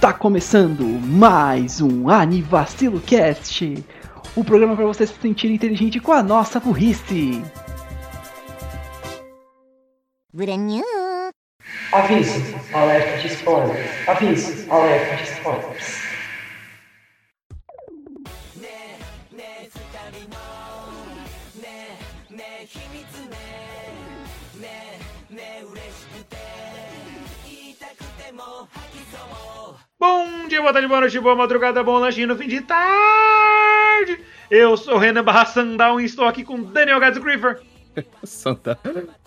[0.00, 3.84] Tá começando mais um Anivacilo Cast,
[4.34, 7.42] o programa para você se sentir inteligente com a nossa burrice.
[11.92, 14.08] Aviso, alerta de spoilers.
[14.08, 16.05] Aviso, alerta de spoilers.
[30.06, 34.20] Bom dia, boa tarde, boa noite, boa madrugada, bom lanchinho no fim de tarde.
[34.50, 37.60] Eu sou o Renan Barra Sandal e estou aqui com Daniel Gads Griefer.
[38.22, 38.78] Santa.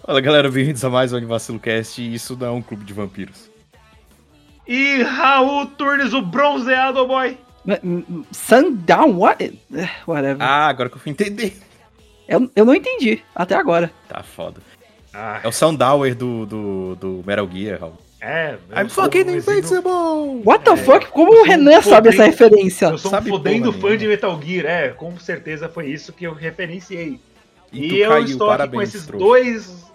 [0.05, 2.93] Fala galera, bem-vindos a mais um Anivacilo Cast e isso não é um clube de
[2.93, 3.49] vampiros.
[4.67, 7.35] E Raul Turnes, o bronzeado boy.
[8.31, 9.17] Sundown?
[9.17, 9.59] What?
[10.05, 10.37] Whatever.
[10.39, 11.57] Ah, agora que eu fui entender.
[12.27, 13.91] Eu, eu não entendi até agora.
[14.07, 14.61] Tá foda.
[15.11, 17.97] Ah, É o Soundhour do, do, do Metal Gear, Raul.
[18.21, 18.57] É.
[18.75, 20.41] I'm fucking invincible!
[20.45, 21.07] What the É, fuck?
[21.07, 22.87] Como o Renan um sabe essa referência?
[22.87, 26.25] Eu sou um Sabe fodendo fã de Metal Gear, é, com certeza foi isso que
[26.25, 27.19] eu referenciei.
[27.71, 29.25] E E, eu caiu, estou aqui com parabéns, esses trouxa.
[29.25, 29.85] dois.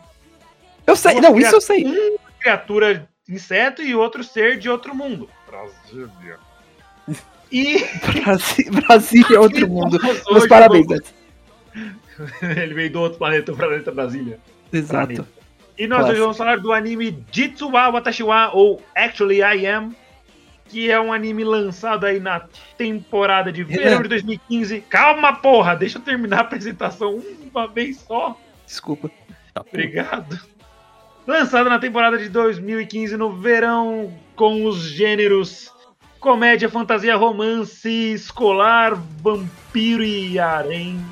[0.86, 1.84] Eu sei, não, isso eu sei.
[1.86, 5.28] Um criatura inseto e outro ser de outro mundo.
[5.46, 6.38] Brasília.
[7.50, 7.84] E
[8.22, 9.98] Brasil, Brasil é outro mundo.
[10.30, 10.86] Meus parabéns.
[12.42, 14.38] Ele veio do outro planeta, o planeta Brasília.
[14.72, 15.26] Exato.
[15.76, 16.12] E nós Clássico.
[16.12, 19.94] hoje vamos falar do anime Jitsu wa Watashi wa, ou Actually I Am,
[20.68, 22.46] que é um anime lançado aí na
[22.78, 24.80] temporada de verão de 2015.
[24.82, 25.74] Calma, porra!
[25.74, 28.38] Deixa eu terminar a apresentação uma vez só.
[28.66, 29.10] Desculpa.
[29.52, 29.60] Tá.
[29.60, 30.38] Obrigado.
[31.26, 35.72] Lançado na temporada de 2015, no verão, com os gêneros
[36.24, 41.04] comédia, fantasia, romance, escolar, vampiro e harém.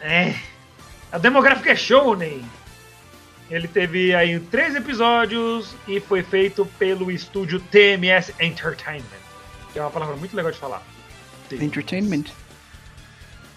[0.00, 0.34] É.
[1.12, 2.44] A demográfica é shounen.
[3.50, 9.04] Ele teve aí três episódios e foi feito pelo estúdio TMS Entertainment.
[9.72, 10.82] Que é uma palavra muito legal de falar.
[11.52, 12.24] Entertainment.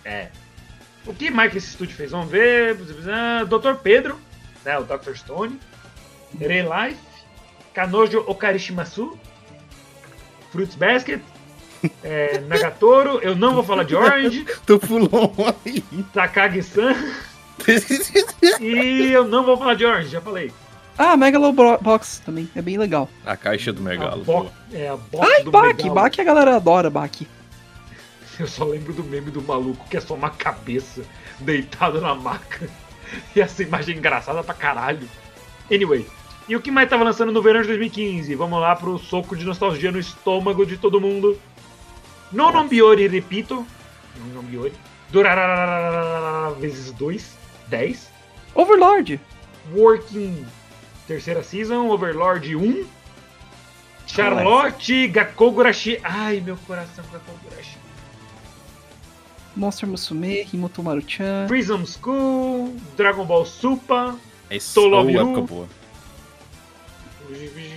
[0.03, 0.27] É.
[1.05, 2.11] O que mais que esse estúdio fez?
[2.11, 2.75] Vamos ver.
[2.75, 3.75] Dr.
[3.81, 4.19] Pedro,
[4.65, 5.15] né, o Dr.
[5.15, 5.59] Stone.
[6.37, 6.99] Rei Life.
[7.73, 9.17] Kanojo Okarishimasu.
[10.51, 11.21] Fruits Basket.
[12.03, 13.19] é, Nagatoro.
[13.21, 14.45] Eu não vou falar de Orange.
[14.65, 15.33] Tu pulou
[15.65, 15.81] aí.
[16.13, 16.93] Takagi-san.
[18.61, 20.51] E eu não vou falar de Orange, já falei.
[20.97, 22.49] Ah, Megalobox também.
[22.55, 23.09] É bem legal.
[23.25, 24.51] A caixa do Megalo.
[24.73, 25.83] é a box Ai, do Baki.
[25.83, 25.93] Megalo.
[25.93, 27.27] Baki a galera adora Baki.
[28.39, 31.03] Eu só lembro do meme do maluco que é só uma cabeça
[31.39, 32.69] deitado na maca.
[33.35, 35.07] E essa imagem é engraçada pra caralho.
[35.71, 36.05] Anyway.
[36.49, 38.33] E o que mais tava lançando no verão de 2015?
[38.35, 41.39] Vamos lá pro soco de nostalgia no estômago de todo mundo.
[42.31, 43.65] Nonombiori, repito.
[44.17, 44.73] Nonombiori.
[45.11, 47.36] 2.
[47.69, 48.09] 10.
[48.55, 49.19] Overlord.
[49.73, 50.45] Working.
[51.07, 51.89] Terceira season.
[51.89, 52.85] Overlord 1.
[54.07, 55.99] Charlotte Gakogurashi.
[56.03, 57.77] Ai, meu coração, Gakogurashi.
[59.55, 61.47] Monster Musume, Himoto Maruchan.
[61.47, 64.13] Prism School, Dragon Ball Super,
[64.51, 65.31] Esse Solo Miru.
[65.31, 65.67] época boa.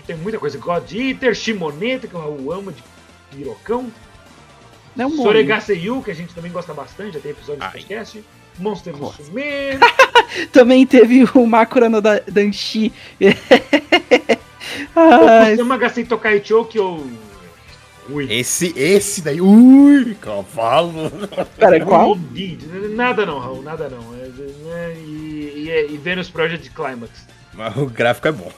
[0.06, 0.59] tem muita coisa.
[0.59, 2.83] God Eater, Shimoneta, que o Raul ama de
[3.31, 3.91] pirocão.
[4.95, 7.73] Não é um Soregaseyu, que a gente também gosta bastante, já tem episódio de Ai.
[7.73, 8.25] podcast.
[8.59, 8.97] Monster.
[8.97, 9.43] Musume.
[9.43, 9.81] anime.
[10.53, 12.93] Também teve o Makura no da Danshi.
[14.94, 17.05] Ai, Osama Gasei Tokaicho, que eu...
[18.09, 18.27] Ui.
[18.33, 19.41] Esse, esse daí.
[19.41, 21.11] Ui, cavalo.
[21.56, 22.19] pera, qual?
[22.91, 24.15] Nada não, Raul, nada não.
[24.15, 27.27] É, né, e, e, é- e Venus Project Climax.
[27.55, 28.53] Mas o gráfico é bom.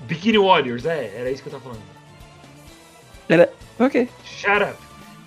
[0.00, 1.82] Bikini Warriors, é, era isso que eu tava falando.
[3.28, 3.50] Era...
[3.78, 4.76] Ok, Shut up.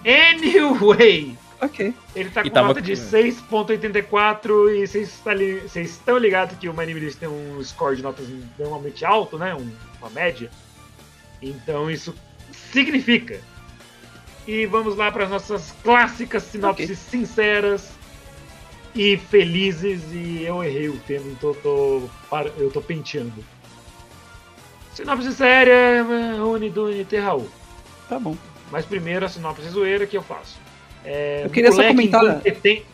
[0.05, 1.93] Anyway, ok.
[2.15, 6.57] ele tá E com tava nota de com- 6.84 e vocês tá li- estão ligados
[6.57, 8.27] que o My Anime tem um score de notas
[8.59, 9.53] normalmente alto, né?
[9.55, 10.49] Um- uma média.
[11.41, 12.13] Então isso
[12.71, 13.39] significa.
[14.47, 17.89] E vamos lá para as nossas clássicas sinopses sinceras
[18.93, 20.01] e felizes.
[20.11, 23.33] E eu errei o tema, então eu tô, para- eu tô penteando.
[24.93, 26.03] Sinopse séria,
[26.43, 27.49] Unidune Terraú.
[28.07, 28.37] Tá bom.
[28.71, 30.57] Mas primeiro a sinopse zoeira que eu faço.
[31.05, 32.85] É, Eu queria só comentar- incompetente-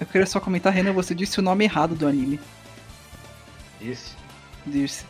[0.00, 2.38] Eu queria só comentar, Renan, você disse o nome errado do anime.
[3.80, 4.16] Isso,
[4.66, 5.04] Disse.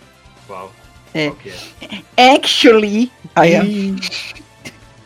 [0.47, 0.73] qual?
[1.13, 1.27] É.
[1.27, 2.35] Qual que é?
[2.35, 3.97] Actually, I am.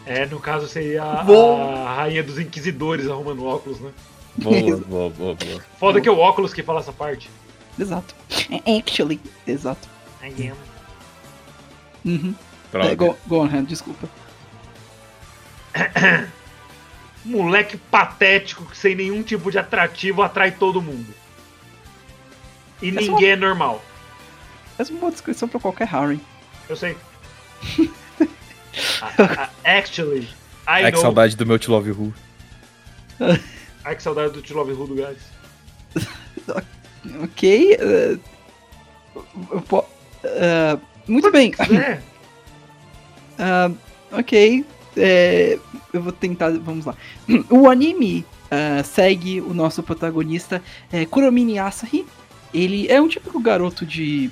[0.06, 3.90] É, no caso seria a, a rainha dos inquisidores arrumando óculos, né?
[4.36, 5.62] Boa, boa, boa, boa.
[5.78, 7.28] Foda que é o óculos que fala essa parte.
[7.78, 8.14] Exato.
[8.78, 9.88] Actually, exato.
[10.22, 10.56] I am.
[12.04, 12.34] Uhum.
[12.70, 12.88] Droga.
[12.90, 14.08] É, go, go on, desculpa.
[17.24, 21.14] Moleque patético que sem nenhum tipo de atrativo atrai todo mundo.
[22.80, 23.82] E Essa ninguém é normal.
[24.78, 26.20] é uma boa descrição pra qualquer Harry.
[26.68, 26.96] Eu sei.
[29.02, 30.26] Ah, ah, Actually,
[30.66, 31.02] I É que know.
[31.02, 32.14] saudade do meu To Love Who.
[33.84, 35.18] Ai, que saudade do To Love Who do Gás.
[37.22, 37.76] Ok.
[39.68, 39.84] po-
[40.24, 41.52] eh, muito bem.
[41.58, 42.00] É,
[43.38, 43.70] Ah,
[44.12, 44.64] ok.
[44.96, 45.58] É,
[45.92, 46.50] eu vou tentar.
[46.50, 46.94] Vamos lá.
[47.50, 50.62] O anime ah, segue o nosso protagonista,
[50.92, 52.04] é, Kuromini Asahi.
[52.52, 54.30] Ele é um típico garoto de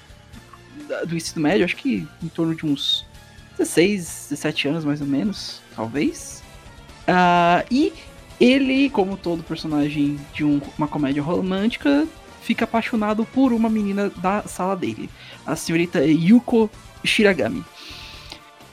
[1.06, 3.06] do ensino médio, acho que em torno de uns
[3.56, 6.42] 16, 17 anos mais ou menos, talvez.
[7.06, 7.92] Ah, e
[8.40, 12.06] ele, como todo personagem de um- uma comédia romântica,
[12.42, 15.08] fica apaixonado por uma menina da sala dele,
[15.46, 16.68] a senhorita Yuko
[17.04, 17.64] Shiragami.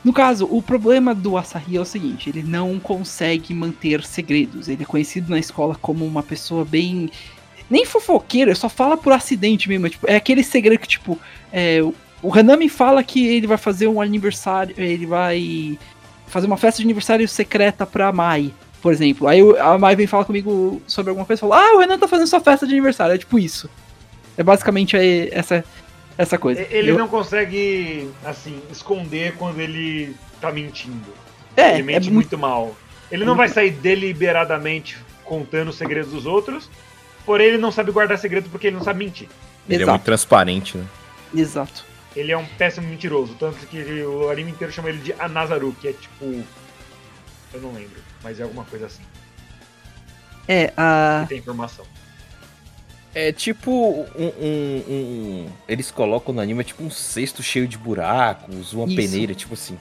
[0.08, 4.70] No caso, o problema do Asahi é o seguinte: ele não consegue manter segredos.
[4.70, 7.10] Ele é conhecido na escola como uma pessoa bem.
[7.70, 9.90] Nem fofoqueiro, só fala por acidente mesmo.
[9.90, 11.20] Tipo, é aquele segredo que, tipo,
[11.52, 11.82] é,
[12.24, 14.74] o- Hanami fala que ele vai fazer um aniversário.
[14.78, 15.78] Ele vai
[16.28, 19.28] fazer uma festa de aniversário secreta pra Mai, por exemplo.
[19.28, 22.08] Aí a Mai vem falar comigo sobre alguma coisa e fala: Ah, o Renan tá
[22.08, 23.14] fazendo sua festa de aniversário.
[23.14, 23.70] É tipo isso.
[24.38, 25.66] É basicamente aí essa,
[26.18, 26.62] essa coisa.
[26.70, 31.14] ele Eu- não consegue, assim, esconder quando ele tá mentindo.
[31.56, 32.76] é, ele é mente muito muito mal.
[33.12, 36.70] Ele não vai sair deliberadamente contando os segredos dos outros,
[37.26, 39.28] porém ele não sabe guardar segredo porque ele não sabe mentir.
[39.68, 39.92] Ele é Exato.
[39.92, 40.86] muito transparente, né?
[41.36, 41.86] Exato.
[42.16, 45.88] Ele é um péssimo mentiroso, tanto que o anime inteiro chama ele de Anazaru, que
[45.90, 46.44] é tipo.
[47.54, 49.04] Eu não lembro, mas é alguma coisa assim.
[50.48, 51.22] É, a.
[51.24, 51.86] Que tem informação.
[53.20, 53.72] É tipo
[54.16, 58.96] um, um- um- Eles colocam no anime tipo um cesto cheio de buracos, uma Isso.
[58.96, 59.76] peneira, tipo assim.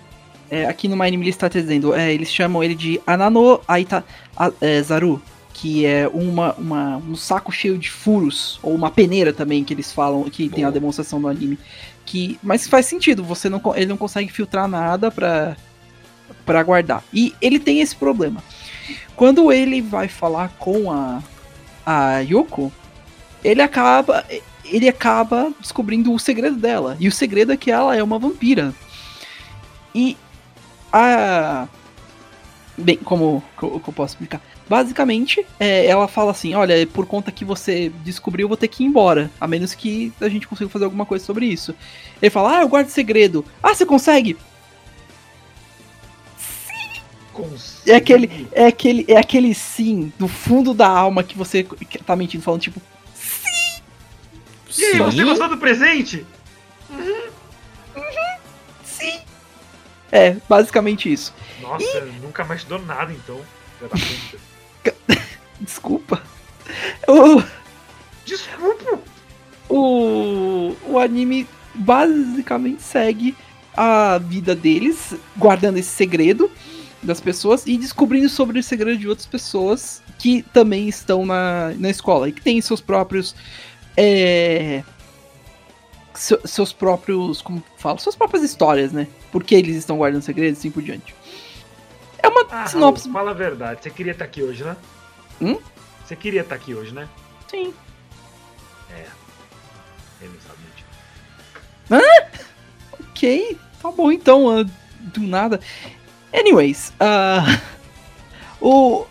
[0.51, 4.03] É, aqui no My Anime List tá dizendo, é, eles chamam ele de Anano Aita
[4.35, 5.21] a- é, Zaru,
[5.53, 9.93] que é uma, uma- um saco cheio de furos, ou uma peneira também, que eles
[9.93, 11.59] falam, que tem a demonstração do anime.
[12.07, 15.59] Que, mas faz sentido, você não, ele não consegue filtrar nada pra,
[16.47, 17.05] pra guardar.
[17.13, 18.43] E ele tem esse problema.
[19.15, 21.23] Quando ele vai falar com a,
[21.85, 22.73] a Yoko,
[23.47, 24.25] ele acaba,
[24.65, 26.97] ele acaba descobrindo o segredo dela.
[26.99, 28.75] E o segredo é que ela é uma vampira.
[29.95, 30.17] E
[30.93, 31.69] a.
[32.77, 34.43] Bem, como que eu, posso explicar?
[34.69, 38.83] Basicamente, é, ela fala assim: olha, por conta que você descobriu, eu vou ter que
[38.83, 39.31] ir embora.
[39.41, 41.75] A menos que a gente consiga fazer alguma coisa sobre isso.
[42.21, 43.45] Ele fala: ah, eu guardo segredo.
[43.63, 44.37] Ah, você consegue?
[47.33, 47.91] Consigo.
[47.91, 51.65] É aquele, é aquele, é aquele sim do fundo da alma que você
[52.05, 52.81] tá mentindo, falando tipo,
[54.79, 56.27] E aí, você gostou do presente?
[58.85, 59.21] sim.
[60.11, 61.35] É, basicamente isso.
[61.61, 63.41] Nossa, nunca mais te dou nada então.
[65.61, 66.23] Desculpa.
[67.09, 67.43] O,
[68.25, 69.01] Desculpa!
[69.69, 73.37] o, o anime basicamente segue
[73.77, 76.51] a vida deles, guardando esse segredo
[77.03, 81.91] das pessoas e descobrindo sobre o segredo de outras pessoas que também estão na, na
[81.91, 83.35] escola e que têm seus próprios.
[83.97, 84.83] É,
[86.15, 87.41] seu- seus próprios.
[87.43, 87.99] Como falo?
[87.99, 89.07] Suas próprias histórias, né?
[89.33, 91.15] Porque eles estão guardando segredos e assim por diante.
[92.19, 93.05] É uma Ah, sinopse.
[93.05, 93.83] Raul, fala a verdade.
[93.83, 94.77] Você queria estar aqui hoje, né?
[95.41, 95.59] Hum?
[96.05, 97.09] Você queria estar aqui hoje, né?
[97.51, 97.73] Sim.
[100.21, 100.59] Ele não sabe
[101.91, 102.27] mentir.
[103.11, 104.65] Ok, tá bom então, ah,
[105.01, 105.61] do nada.
[106.33, 107.45] Anyways, ah,
[108.61, 109.07] o,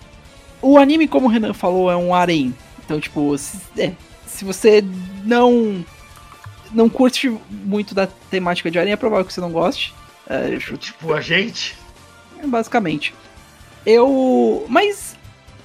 [0.61, 2.55] o anime, como o Renan falou, é um harem.
[2.83, 3.35] Então, tipo,
[3.77, 3.93] é,
[4.35, 4.83] se você
[5.23, 5.83] não
[6.71, 9.93] não curte muito da temática de harem, é provável que você não goste.
[10.27, 11.75] É, Tipo, a gente.
[12.43, 13.13] basicamente.
[13.85, 14.65] Eu.
[14.67, 15.15] Mas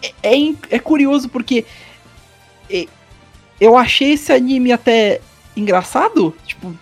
[0.02, 1.64] é, é, é curioso porque
[2.70, 2.86] é,
[3.60, 5.20] eu achei esse anime até
[5.56, 6.34] engraçado.
[6.46, 6.74] Tipo,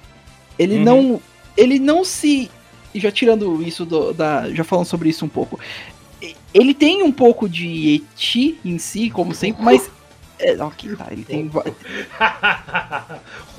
[0.58, 0.84] ele Uhum.
[0.84, 1.22] não.
[1.56, 2.50] Ele não se.
[2.94, 4.50] e Já tirando isso do- da.
[4.52, 5.58] Já falando sobre isso um pouco.
[6.52, 9.90] Ele tem um pouco de eti em si, como sempre, mas.
[10.40, 11.06] É, ok, tá.
[11.10, 11.50] Ele tem.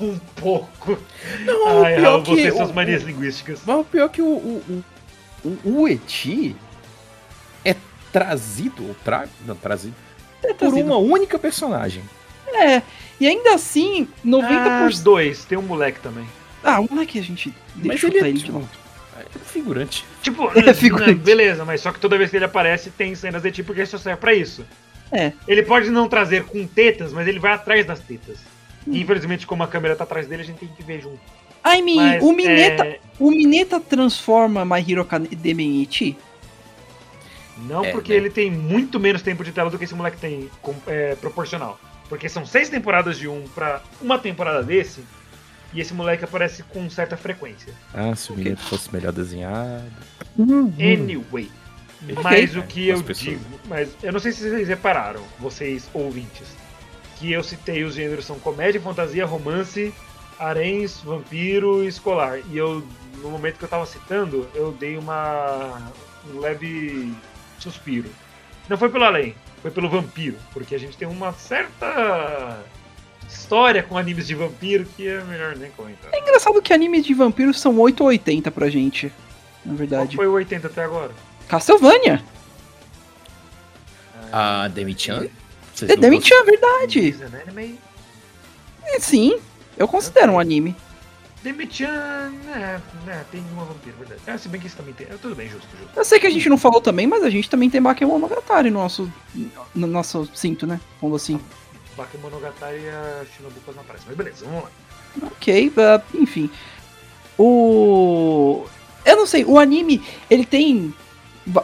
[0.00, 0.98] um pouco.
[1.44, 3.60] Não, Ai, pior Raul, você que e suas o- manias linguísticas.
[3.66, 4.84] Mas o pior é que o, o,
[5.44, 6.56] o, o, o Eti
[7.64, 7.74] é
[8.12, 9.26] trazido, ou tra...
[9.46, 9.94] não, trazido,
[10.40, 10.82] por trazido.
[10.84, 12.02] uma única personagem.
[12.52, 12.82] É.
[13.20, 14.42] E ainda assim, 90%.
[14.50, 16.26] Ah, dois, tem um moleque também.
[16.64, 17.54] Ah, o moleque a gente.
[17.76, 18.58] Mas Deixa ele é, ele de tipo,
[19.16, 20.04] é figurante.
[20.22, 21.14] Tipo, É, figurante.
[21.14, 23.98] beleza, mas só que toda vez que ele aparece tem cenas de tipo porque só
[23.98, 24.64] serve pra isso.
[25.12, 25.32] É.
[25.48, 28.38] Ele pode não trazer com tetas, mas ele vai atrás das tetas.
[28.86, 28.92] Hum.
[28.94, 31.18] E, infelizmente, como a câmera tá atrás dele, a gente tem que ver junto.
[31.62, 32.86] Ai, Mi, Mas, o Mineta.
[32.86, 36.16] é, O Mineta transforma My Hero Academia em Eti?
[37.68, 38.18] Não, É, porque né?
[38.18, 41.78] ele tem muito menos tempo de tela do que esse moleque tem, com- é, proporcional.
[42.08, 45.02] Porque são seis temporadas de um pra uma temporada desse,
[45.72, 47.72] E esse moleque aparece com certa frequência.
[47.94, 49.84] Ah, se o menino fosse melhor desenhado.
[50.80, 51.48] Anyway.
[52.22, 53.18] Mas o que eu pessoas.
[53.38, 56.48] digo, mas eu não sei se vocês repararam, vocês ouvintes,
[57.18, 59.92] que eu citei os gêneros são comédia, fantasia, romance,
[60.38, 62.38] haréns, vampiro e escolar.
[62.50, 62.82] E eu,
[63.18, 65.92] no momento que eu tava citando, eu dei uma
[66.34, 67.12] um leve
[67.58, 68.08] suspiro.
[68.68, 72.62] Não foi pelo além, foi pelo vampiro, porque a gente tem uma certa
[73.28, 76.10] história com animes de vampiro que é melhor nem comentar.
[76.12, 79.06] É engraçado que animes de vampiros são 8 ou 80 pra gente.
[79.64, 80.16] Na Qual verdade.
[80.16, 81.12] foi o 80 até agora?
[81.50, 82.22] Castlevania.
[84.32, 85.26] A Demi-chan?
[85.74, 87.16] Vocês É Demi-chan, é verdade.
[88.84, 89.36] É, sim,
[89.76, 90.76] eu considero um anime.
[91.42, 94.20] Demi-chan, é, é, tem uma vampiro, verdade.
[94.28, 95.08] Ah, se bem que isso também tem.
[95.08, 95.90] é, tudo bem, justo, justo.
[95.98, 98.78] Eu sei que a gente não falou também, mas a gente também tem Bakemonogatari no
[98.78, 99.12] nosso,
[99.74, 100.80] no nosso cinto, né?
[101.02, 101.40] Vamos assim.
[101.96, 104.04] Bakemonogatari e a Shinobu quase não aparece.
[104.06, 104.70] Mas beleza, vamos lá.
[105.32, 106.48] Ok, uh, enfim.
[107.36, 108.66] O.
[109.04, 110.94] Eu não sei, o anime, ele tem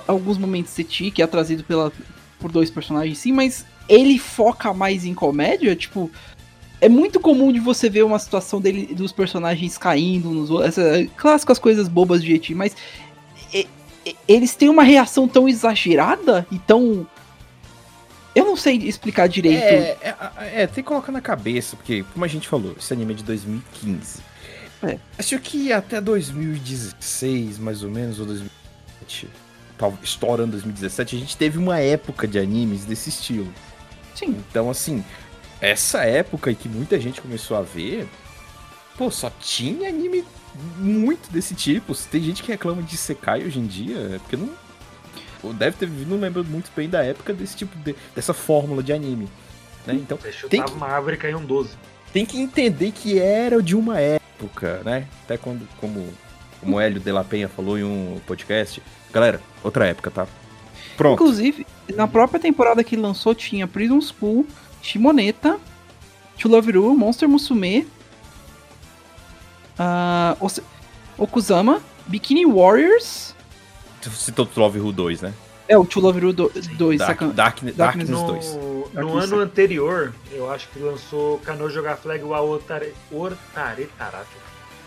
[0.06, 1.92] alguns momentos seti, que é trazido pela,
[2.38, 6.10] por dois personagens sim, mas ele foca mais em comédia, tipo.
[6.78, 10.74] É muito comum de você ver uma situação dele, dos personagens caindo nos outros,
[11.16, 12.76] clássicas coisas bobas de eti, mas
[13.52, 13.66] e-
[14.04, 17.06] e- eles têm uma reação tão exagerada e tão.
[18.34, 19.62] Eu não sei explicar direito.
[19.62, 20.16] É, é,
[20.62, 23.24] é, tem que colocar na cabeça, porque, como a gente falou, esse anime é de
[23.24, 24.18] 2015.
[24.82, 24.98] É.
[25.18, 29.45] Acho que até 2016, mais ou menos, ou 2017, tal-
[30.02, 33.52] estourando 2017, a gente teve uma época de animes desse estilo.
[34.14, 34.36] Sim.
[34.50, 35.04] Então, assim,
[35.60, 38.08] essa época em que muita gente começou a ver,
[38.96, 40.24] pô, só tinha anime
[40.78, 41.94] muito desse tipo.
[42.10, 44.50] Tem gente que reclama de Sekai hoje em dia, é porque não.
[45.52, 48.92] Deve ter vivido, não lembro muito bem da época desse tipo de, dessa fórmula de
[48.92, 49.28] anime.
[49.86, 49.94] Né?
[49.94, 51.70] Então, Você chutava Tem que- uma árvore e caiu um 12.
[52.12, 55.06] tem que entender que era de uma época, né?
[55.24, 56.08] Até quando, como,
[56.60, 58.82] como o Hélio de la Penha falou em um podcast.
[59.12, 60.26] Galera, outra época, tá?
[60.96, 61.14] Pronto.
[61.22, 64.46] Inclusive, na própria temporada que lançou tinha Prison School,
[64.82, 65.58] Shimoneta,
[66.38, 67.86] To Love Ru, Monster Musume,
[69.78, 70.62] ah, Ose-
[71.18, 73.34] Okuzama, Bikini Warriors,
[74.00, 75.32] Tu citou Love Who 2, né?
[75.68, 78.54] é o To Love Ru 2, Dark, sacan- Dark, Darkness No, 2.
[78.54, 84.46] no Darkness ano anterior, eu acho que lançou Kano Jogar Flag wa Otare- Otaretarato.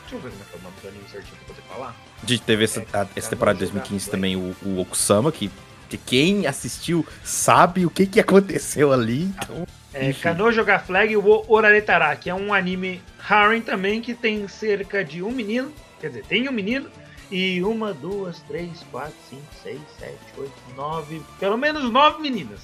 [0.10, 1.96] Deixa eu ver como é que é o nome do anime certinho pra poder falar.
[2.24, 5.52] De teve essa, a- essa temporada de 2015 também o, o Okusama, que,
[5.88, 9.24] que quem assistiu sabe o que, que aconteceu ali.
[9.24, 10.22] Então, É, Enfim.
[10.22, 15.22] Kano Jogar Flag wo Oraretara, que é um anime harem também, que tem cerca de
[15.22, 16.90] um menino, quer dizer, tem um menino,
[17.32, 22.62] e uma, duas, três, quatro, cinco, seis, sete, oito, nove, pelo menos nove meninas.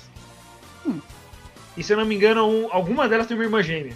[0.85, 0.99] Hum.
[1.77, 3.93] E se eu não me engano, um, alguma delas tem uma irmã gêmea.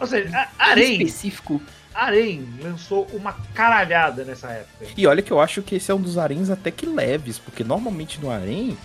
[0.00, 1.62] Ou seja, a Arém, específico.
[1.94, 4.86] Arém lançou uma caralhada nessa época.
[4.96, 7.62] E olha que eu acho que esse é um dos aréns até que leves, porque
[7.62, 8.76] normalmente no arém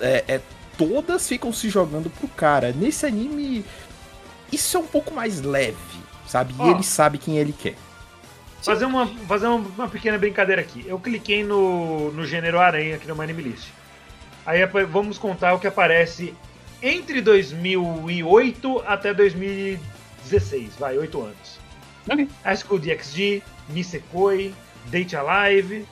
[0.00, 0.40] é, é-
[0.76, 2.72] todas ficam se jogando pro cara.
[2.72, 3.64] Nesse anime,
[4.50, 5.76] isso é um pouco mais leve,
[6.26, 6.54] sabe?
[6.58, 6.70] E Ó.
[6.72, 7.76] ele sabe quem ele quer.
[8.62, 10.84] Fazer uma, fazer uma, pequena brincadeira aqui.
[10.86, 13.68] Eu cliquei no, no gênero aranha aqui no Anime List.
[14.44, 16.34] Aí vamos contar o que aparece
[16.82, 21.59] entre 2008 até 2016, vai, 8 anos.
[22.08, 22.28] Ok.
[22.44, 24.54] High School DxD, Nisekoi,
[24.86, 25.86] Date Alive,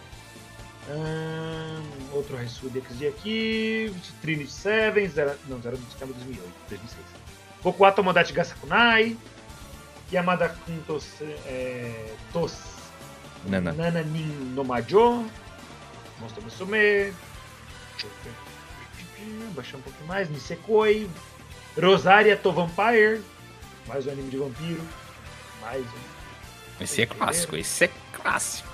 [0.91, 7.05] ahn, outro High School DxD aqui, Trinity Seven, zero, não, Zero Campos 2008, 2006.
[7.63, 9.17] Boku Tomodachi Gasakunai,
[10.13, 12.79] Yamada Kun Tos, é, Tos
[13.47, 13.73] Nana.
[13.73, 15.25] Nananin no Majo,
[16.21, 17.13] Monster Musume,
[19.55, 21.09] baixar um pouquinho mais, Nisekoi,
[21.81, 23.21] Rosaria to Vampire,
[23.87, 24.83] mais um anime de vampiro,
[25.61, 28.69] mais um Esse é clássico, esse é clássico.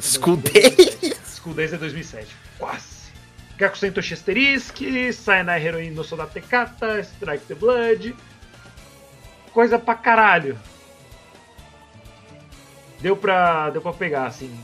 [0.00, 1.16] School, Days.
[1.36, 3.00] School Days é 2007, quase.
[3.56, 4.78] Gakusen Toshi Asterisk,
[5.12, 8.16] Sainai Heroine no Soldado Tekata, Strike the Blood,
[9.52, 10.58] coisa pra caralho.
[13.00, 14.58] Deu pra, deu pra pegar, assim,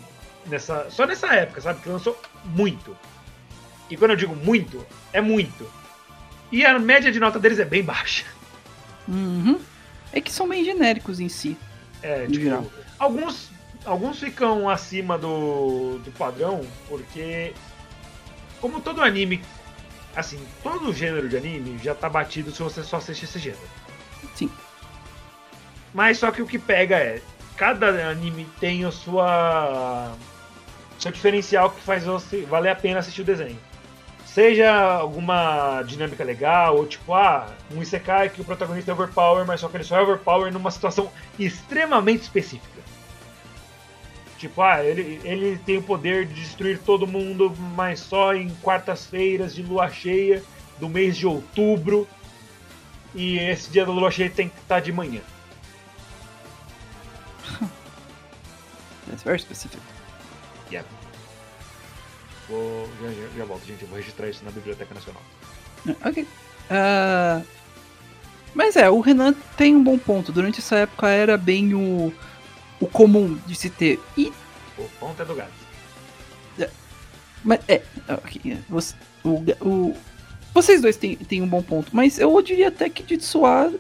[0.47, 1.81] nessa, só nessa época, sabe?
[1.83, 2.97] Que lançou muito.
[3.91, 5.71] E quando eu digo muito, é muito.
[6.51, 8.25] E a média de nota deles é bem baixa.
[9.07, 9.61] Uhum.
[10.17, 11.59] É que são bem genéricos em si.
[12.03, 12.65] É, tipo, geral.
[12.99, 13.51] alguns,
[13.85, 17.53] alguns ficam acima do, do padrão, porque
[18.63, 19.43] como todo anime,
[20.15, 23.69] assim, todo gênero de anime já tá batido se você só assiste esse gênero.
[24.35, 24.51] Sim.
[25.93, 27.21] Mas só que o que pega é,
[27.55, 30.15] cada anime tem a sua
[30.99, 33.59] seu diferencial que faz você valer a pena assistir o desenho.
[34.37, 39.63] Seja alguma dinâmica legal, ou tipo, ah, um Isekai que o protagonista é overpower, mas
[39.63, 42.83] só que ele só é overpower numa situação extremamente específica.
[44.37, 49.55] Tipo, ah, ele, ele tem o poder de destruir todo mundo, mas só em quartas-feiras
[49.55, 50.43] de lua cheia
[50.79, 52.07] do mês de outubro.
[53.15, 55.23] E esse dia da lua cheia tem que estar de manhã.
[59.09, 59.81] That's very specific.
[60.71, 60.87] Yeah.
[62.49, 63.83] Vou, já, já, já volto, gente.
[63.83, 65.23] Eu vou registrar isso na Biblioteca Nacional.
[66.05, 66.27] Ok.
[66.71, 67.43] Ah,
[68.55, 70.33] mas é, o Renan tem um bom ponto.
[70.33, 72.13] Durante essa época era bem o,
[72.81, 74.01] o comum de se ter.
[74.17, 74.33] E.
[74.79, 75.53] O ponto é do gato.
[77.45, 77.83] Mas é.
[78.09, 79.97] ok, é, você- o, o-
[80.53, 83.71] vocês dois têm, têm um bom ponto, mas eu diria até que Jitsuar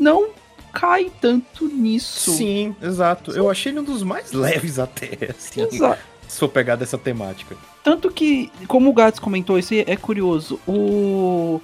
[0.00, 0.30] não
[0.72, 2.30] cai tanto nisso.
[2.32, 3.32] Sim, exato.
[3.32, 5.62] Eu achei ele um dos mais leves até, assim.
[5.62, 6.00] Exato.
[6.26, 7.54] Se for pegar dessa temática.
[7.86, 10.58] Tanto que, como o Gats comentou, isso é curioso.
[10.66, 11.62] O,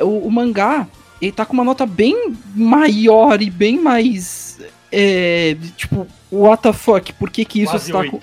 [0.00, 0.88] o, o mangá,
[1.22, 4.58] ele tá com uma nota bem maior e bem mais.
[4.90, 7.12] É, tipo, what the fuck?
[7.12, 8.20] Por que, que isso Quase está com.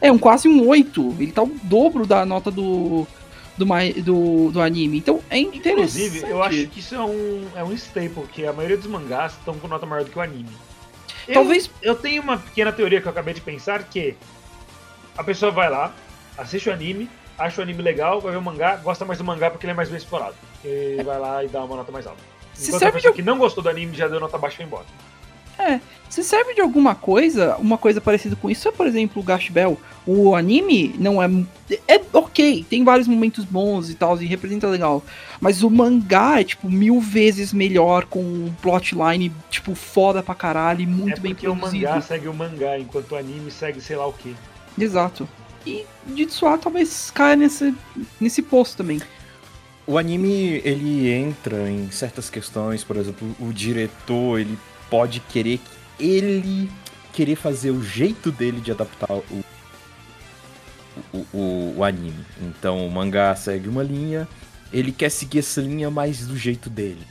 [0.00, 1.16] É, um quase um 8.
[1.20, 3.06] Ele tá o dobro da nota do.
[3.58, 3.66] Do,
[4.02, 4.96] do, do anime.
[4.96, 6.06] Então é interessante.
[6.06, 9.32] Inclusive, eu acho que isso é um, é um staple, que a maioria dos mangás
[9.34, 10.48] estão com nota maior do que o anime.
[11.28, 11.70] Eu- Talvez.
[11.82, 14.14] Eu tenho uma pequena teoria que eu acabei de pensar que
[15.18, 15.94] a pessoa vai lá,
[16.40, 19.50] assiste o anime, acha o anime legal, vai ver o mangá, gosta mais do mangá
[19.50, 20.34] porque ele é mais bem explorado.
[20.64, 22.20] E vai lá e dá uma nota mais alta.
[22.54, 24.54] Se Enquanto a serve pessoa de- que não gostou do anime já deu nota baixa
[24.54, 24.86] e foi embora.
[26.08, 29.50] Se serve de alguma coisa, uma coisa parecida com isso é, por exemplo, o Gash
[29.50, 29.78] Bell.
[30.06, 31.28] O anime não é.
[31.86, 35.04] É ok, tem vários momentos bons e tal, e representa legal.
[35.38, 40.80] Mas o mangá é, tipo, mil vezes melhor, com um plotline, tipo, foda pra caralho
[40.80, 41.86] e muito é bem porque o produzido.
[41.86, 44.34] mangá segue o mangá, enquanto o anime segue sei lá o que.
[44.78, 45.28] Exato.
[45.66, 47.74] E Jitsuar talvez caia nesse,
[48.20, 49.00] nesse posto também.
[49.86, 56.04] O anime, ele entra em certas questões, por exemplo, o diretor, ele pode querer que
[56.04, 56.70] ele
[57.12, 59.44] querer fazer o jeito dele de adaptar o,
[61.12, 62.24] o, o, o anime.
[62.40, 64.28] Então o mangá segue uma linha,
[64.72, 67.04] ele quer seguir essa linha mais do jeito dele.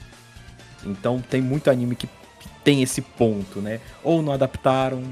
[0.85, 2.09] Então tem muito anime que
[2.63, 3.79] tem esse ponto, né?
[4.03, 5.03] Ou não adaptaram,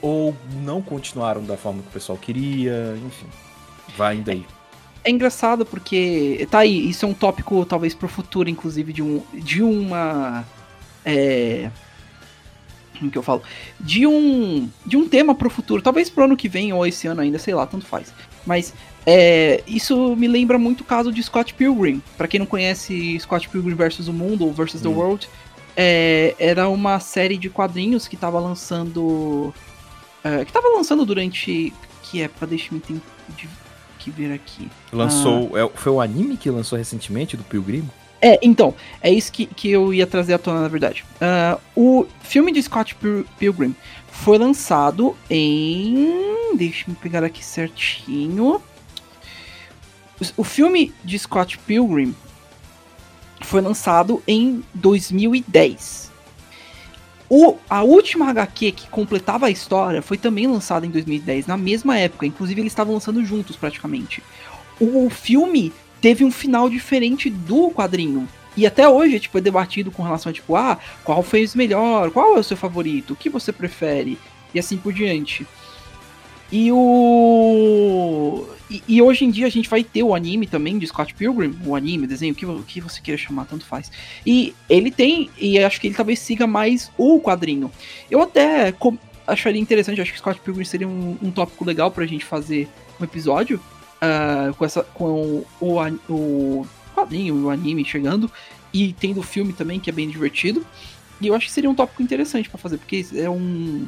[0.00, 3.26] ou não continuaram da forma que o pessoal queria, enfim.
[3.96, 4.44] Vai indo aí.
[5.04, 6.46] É engraçado porque.
[6.50, 10.44] Tá aí, isso é um tópico talvez pro futuro, inclusive, de, um, de uma.
[11.04, 11.70] É.
[12.98, 13.42] Como que eu falo?
[13.78, 14.68] De um.
[14.84, 15.80] De um tema pro futuro.
[15.80, 18.12] Talvez pro ano que vem ou esse ano ainda, sei lá, tanto faz.
[18.46, 18.74] Mas.
[19.06, 22.02] É, isso me lembra muito o caso de Scott Pilgrim.
[22.18, 24.08] Pra quem não conhece Scott Pilgrim vs.
[24.08, 24.82] o Mundo ou vs.
[24.82, 24.96] The Hum.
[24.96, 25.28] World,
[25.74, 29.54] é, era uma série de quadrinhos que tava lançando.
[30.40, 31.72] É, que tava lançando durante.
[32.02, 32.46] Que época?
[32.46, 33.00] Deixa eu tem-
[33.36, 33.48] de-
[33.98, 34.68] que ver aqui.
[34.92, 35.50] Lançou.
[35.58, 37.88] é, foi o anime que lançou recentemente do Pilgrim?
[38.20, 41.04] É, então, é isso que, que eu ia trazer à tona, na verdade.
[41.20, 43.74] Ah, o filme de Scott Pil- Pilgrim
[44.10, 46.54] foi lançado em.
[46.56, 48.60] Deixa eu pegar aqui certinho.
[50.20, 52.14] O- O filme de Scott Pilgrim
[53.42, 56.07] foi lançado em 2010.
[57.30, 61.98] O, a última HQ que completava a história foi também lançada em 2010, na mesma
[61.98, 62.26] época.
[62.26, 64.22] Inclusive, eles estavam lançando juntos praticamente.
[64.80, 68.28] O filme teve um final diferente do quadrinho.
[68.56, 72.10] E até hoje, tipo, é debatido com relação a, tipo, ah, qual fez melhor?
[72.10, 73.12] Qual é o seu favorito?
[73.12, 74.18] O que você prefere?
[74.54, 75.46] E assim por diante.
[76.50, 78.46] E o...
[78.70, 81.58] E, e hoje em dia a gente vai ter o anime também de Scott Pilgrim,
[81.64, 83.90] o anime, o desenho, o que, o que você queira chamar, tanto faz.
[84.26, 87.70] E ele tem, e acho que ele talvez siga mais o quadrinho.
[88.10, 88.74] Eu até
[89.26, 92.68] acharia interessante, acho que Scott Pilgrim seria um, um tópico legal pra gente fazer
[93.00, 93.60] um episódio
[94.00, 98.30] ah, com, essa, com o, an- o quadrinho, o anime chegando,
[98.72, 100.64] e tendo o filme também, que é bem divertido.
[101.20, 103.86] E eu acho que seria um tópico interessante pra fazer, porque é um.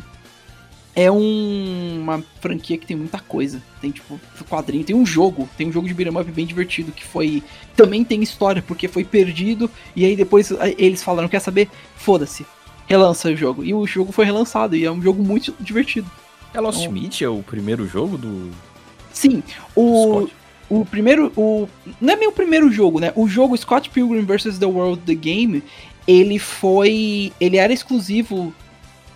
[0.95, 3.63] É um- uma franquia que tem muita coisa.
[3.81, 7.05] Tem, tipo, quadrinho, tem um jogo, tem um jogo de beat'em up bem divertido que
[7.05, 7.43] foi.
[7.77, 11.69] Também tem história, porque foi perdido, e aí depois eles falaram: quer saber?
[11.97, 12.45] Foda-se.
[12.89, 13.63] Relança o jogo.
[13.65, 16.11] E o jogo foi relançado, e é um jogo muito divertido.
[16.53, 16.91] É Lost Oh.
[16.91, 18.51] Meat é o primeiro jogo do,
[19.13, 19.41] Sim,
[19.77, 20.33] o, Scott?
[20.69, 21.33] o primeiro.
[21.37, 21.69] O,
[22.01, 23.13] não é meu primeiro jogo, né?
[23.15, 24.59] O jogo Scott Pilgrim vs.
[24.59, 25.63] The World The Game,
[26.07, 27.33] ele foi.
[27.41, 28.53] Ele era exclusivo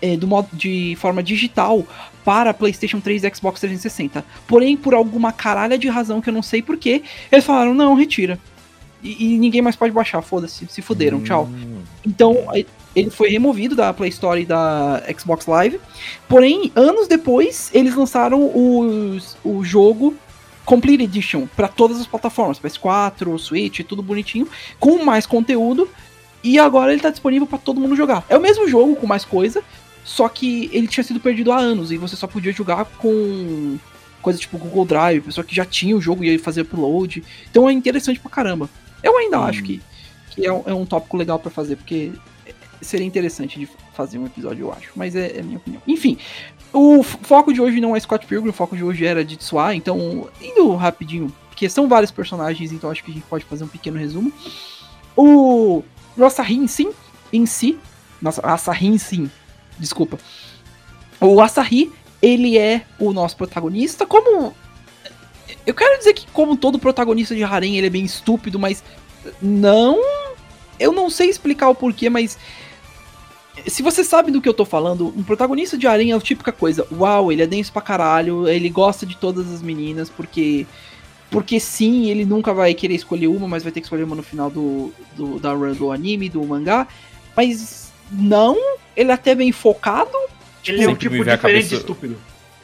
[0.04, 1.84] é, do modo de forma digital
[2.24, 4.24] para PlayStation 3 e Xbox 360.
[4.46, 8.38] Porém, por alguma caralha de razão que eu não sei porquê, eles falaram: não, retira.
[9.02, 11.44] E, e ninguém mais pode baixar, foda-se, se fuderam, tchau.
[11.52, 15.78] Hum, Então, aí, ele foi removido da Play Store e da Xbox Live.
[16.28, 20.14] Porém, anos depois, eles lançaram os- o jogo
[20.64, 24.48] Complete Edition pra todas as plataformas, PS4, Switch, tudo bonitinho,
[24.80, 25.86] com mais conteúdo.
[26.42, 28.24] E agora ele tá disponível pra todo mundo jogar.
[28.30, 29.62] É o mesmo jogo com mais coisa,
[30.04, 33.78] só que ele tinha sido perdido há anos e você só podia jogar com
[34.22, 37.24] coisa tipo Google Drive, pessoa que já tinha o jogo e ia fazer upload.
[37.50, 38.68] Então é interessante pra caramba.
[39.02, 39.44] Eu ainda Hum.
[39.44, 39.82] acho que,
[40.30, 42.12] que é, um, é um tópico legal pra fazer, porque
[42.80, 44.90] seria interessante de fazer um episódio, eu acho.
[44.94, 45.82] Mas é, é a minha opinião.
[45.86, 46.16] Enfim,
[46.72, 49.74] o foco de hoje não é Scott Pilgrim, o foco de hoje era de Tsuá,
[49.74, 53.68] então, indo rapidinho, porque são vários personagens, então acho que a gente pode fazer um
[53.68, 54.32] pequeno resumo.
[55.16, 55.82] O
[56.18, 56.90] Asahi sim,
[57.32, 57.78] em si,
[58.20, 59.30] nossa, Asahi sim,
[59.78, 60.18] desculpa.
[61.20, 64.54] O Asahi, ele é o nosso protagonista, como...
[65.66, 68.82] Eu quero dizer que como todo protagonista de Harem, ele é bem estúpido, mas
[69.40, 69.98] não...
[70.78, 72.36] Eu não sei explicar o porquê, mas
[73.66, 76.52] se você sabe do que eu tô falando, um protagonista de Harem é a típica
[76.52, 76.86] coisa.
[76.92, 80.66] Uau, ele é denso pra caralho, ele gosta de todas as meninas, porque.
[81.30, 84.22] Porque sim, ele nunca vai querer escolher uma, mas vai ter que escolher uma no
[84.22, 86.86] final do, do da run do anime, do mangá.
[87.36, 88.56] Mas não,
[88.96, 90.10] ele é até bem focado.
[90.66, 92.16] Ele é um tipo diferente cabeça- de estúpido.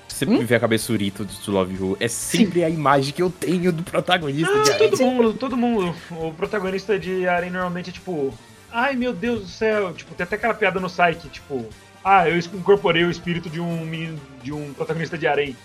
[0.08, 1.96] Sempre me vê a cabeça Urito do Love You.
[1.98, 4.90] É sempre a imagem que eu tenho do protagonista de Ah, Arém.
[4.90, 5.94] todo mundo, todo mundo.
[6.10, 8.34] O protagonista de Arém normalmente é tipo.
[8.70, 9.92] Ai meu Deus do céu.
[9.94, 11.64] Tipo, tem até aquela piada no site, tipo.
[12.04, 15.56] Ah, eu incorporei o espírito de um menino, de um protagonista de Arém.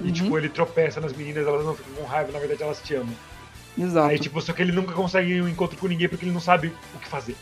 [0.00, 0.12] E Uhum.
[0.12, 3.14] tipo, ele tropeça nas meninas, elas não ficam com raiva, na verdade elas te amam.
[3.78, 4.08] Exato.
[4.10, 6.72] Aí, tipo, só que ele nunca consegue um encontro com ninguém porque ele não sabe
[6.94, 7.34] o que fazer.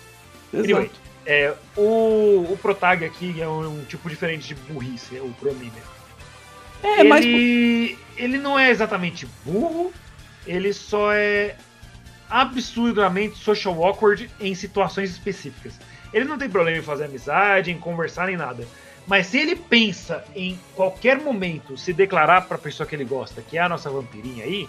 [0.52, 0.64] exato.
[0.64, 0.90] Anyway,
[1.32, 5.70] é, o, o Protag aqui é um, um tipo diferente de burrice, é o Chromine.
[6.82, 7.24] É, mas.
[7.24, 9.92] ele, ele não é exatamente burro,
[10.44, 11.54] ele só é
[12.28, 15.78] absurdamente social awkward em situações específicas.
[16.12, 18.66] Ele não tem problema em fazer amizade, em conversar nem nada.
[19.06, 23.56] Mas se ele pensa em qualquer momento se declarar pra pessoa que ele gosta, que
[23.56, 24.68] é a nossa vampirinha aí,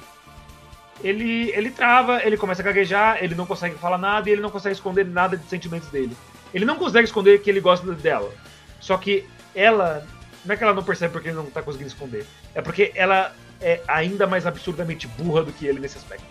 [1.03, 4.51] ele, ele trava, ele começa a gaguejar, ele não consegue falar nada e ele não
[4.51, 6.15] consegue esconder nada de sentimentos dele.
[6.53, 8.31] Ele não consegue esconder que ele gosta dela.
[8.79, 10.05] Só que ela.
[10.45, 12.25] Não é que ela não percebe porque ele não tá conseguindo esconder.
[12.55, 16.25] É porque ela é ainda mais absurdamente burra do que ele nesse aspecto.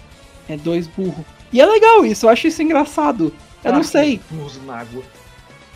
[0.48, 1.24] É dois burros.
[1.52, 3.33] E é legal isso, eu acho isso engraçado.
[3.64, 4.20] Eu não Ah, sei.
[4.30, 5.02] Burros na água.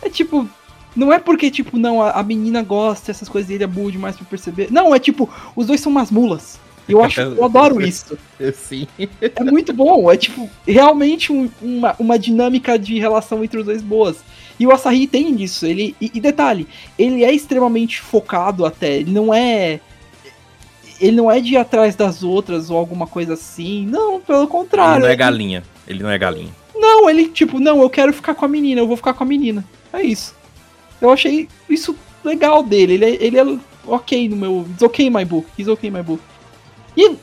[0.01, 0.47] É tipo.
[0.95, 4.15] Não é porque, tipo, não, a, a menina gosta, essas coisas dele é burro demais
[4.15, 4.69] pra perceber.
[4.71, 6.57] Não, é tipo, os dois são umas mulas.
[6.87, 8.17] E Eu acho, eu adoro isso.
[8.53, 8.87] Sim.
[9.21, 10.09] É muito bom.
[10.09, 14.17] É tipo, realmente um- uma, uma dinâmica de relação entre os dois boas.
[14.59, 15.65] E o Asahi tem disso.
[15.65, 18.97] Ele, e, e detalhe, ele é extremamente focado até.
[18.97, 19.79] Ele não é.
[20.99, 23.85] Ele não é de ir atrás das outras ou alguma coisa assim.
[23.85, 25.01] Não, pelo Ele contrário.
[25.01, 25.63] não é ele- galinha.
[25.87, 26.51] Ele não é galinha.
[26.73, 29.27] Não, ele, tipo, não, eu quero ficar com a menina, eu vou ficar com a
[29.27, 29.63] menina.
[29.91, 30.33] É isso.
[31.01, 32.93] Eu achei isso legal dele.
[32.93, 34.65] Ele é, ele é ok no meu.
[34.71, 35.47] It's okay my book.
[35.59, 36.21] It's okay my book.
[36.95, 37.15] E,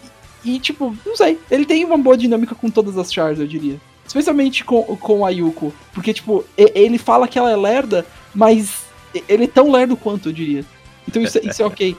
[0.44, 1.38] e, tipo, não sei.
[1.50, 3.80] Ele tem uma boa dinâmica com todas as chars, eu diria.
[4.06, 5.72] Especialmente com, com a Yuko.
[5.92, 8.84] Porque, tipo, ele fala que ela é lerda, mas
[9.28, 10.64] ele é tão lerdo quanto, eu diria.
[11.08, 11.96] Então isso, é- isso é ok.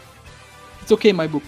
[0.81, 1.45] It's okay my book.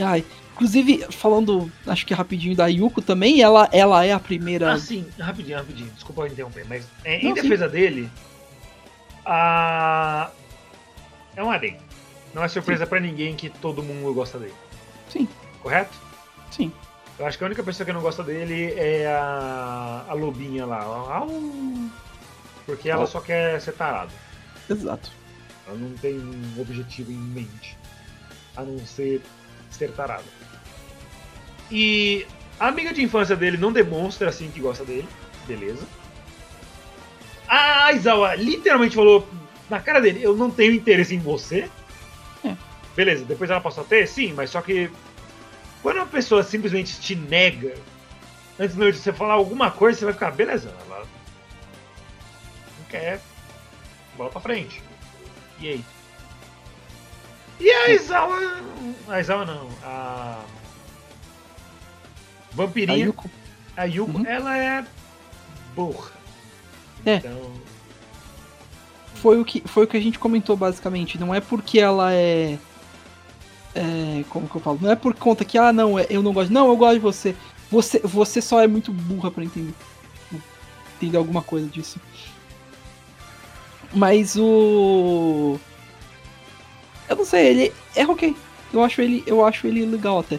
[0.00, 0.24] Ai.
[0.54, 4.72] Inclusive, falando, acho que rapidinho da Yuko também, ela, ela é a primeira.
[4.72, 5.88] Ah, sim, rapidinho, rapidinho.
[5.90, 7.42] Desculpa eu interromper, mas é, em Não, sim.
[7.42, 8.10] defesa dele,
[9.24, 10.30] a...
[11.36, 11.76] é um Arém.
[12.34, 14.54] Não é surpresa pra ninguém que todo mundo gosta dele.
[15.08, 15.28] Sim.
[15.62, 15.96] Correto?
[16.50, 16.72] Sim.
[17.18, 20.82] Eu acho que a única pessoa que não gosta dele é a, a lobinha lá.
[20.82, 21.28] Au!
[22.64, 24.12] Porque ela só quer ser tarada.
[24.70, 25.10] Exato.
[25.66, 27.76] Ela não tem um objetivo em mente.
[28.56, 29.20] A não ser
[29.70, 30.24] ser tarada.
[31.70, 32.26] E
[32.58, 35.08] a amiga de infância dele não demonstra assim que gosta dele.
[35.46, 35.86] Beleza.
[37.48, 39.28] A Aizawa literalmente falou
[39.68, 41.68] na cara dele: Eu não tenho interesse em você.
[42.44, 42.54] É.
[42.94, 44.06] Beleza, depois ela passou a ter?
[44.06, 44.90] Sim, mas só que
[45.82, 47.74] quando uma pessoa simplesmente te nega,
[48.58, 51.00] antes mesmo de você falar alguma coisa, você vai ficar, beleza, ela
[52.78, 53.20] não quer,
[54.16, 54.82] bola pra frente.
[55.60, 55.84] E aí?
[57.60, 58.38] E a Aizawa.
[59.08, 60.40] A Aizawa não, a.
[62.52, 63.30] A Vampirinha, Yuko.
[63.76, 64.26] a Yuko, Uhum.
[64.26, 64.84] ela é
[65.74, 66.12] burra.
[67.04, 67.16] É.
[67.16, 67.52] Então,
[69.16, 71.18] Foi o, que, foi o que a gente comentou, basicamente.
[71.18, 72.56] Não é porque ela é.
[73.78, 74.24] É.
[74.30, 74.78] Como que eu falo?
[74.80, 76.52] Não é por conta que, ah, não, é- eu não gosto.
[76.52, 77.34] Não, eu gosto de você.
[77.70, 79.74] Você, você só é muito burra pra entender.
[80.96, 82.00] Entender alguma coisa disso.
[83.92, 85.58] Mas o.
[87.08, 88.36] Eu não sei, ele é ok.
[88.72, 90.38] Eu acho ele, eu acho ele legal até.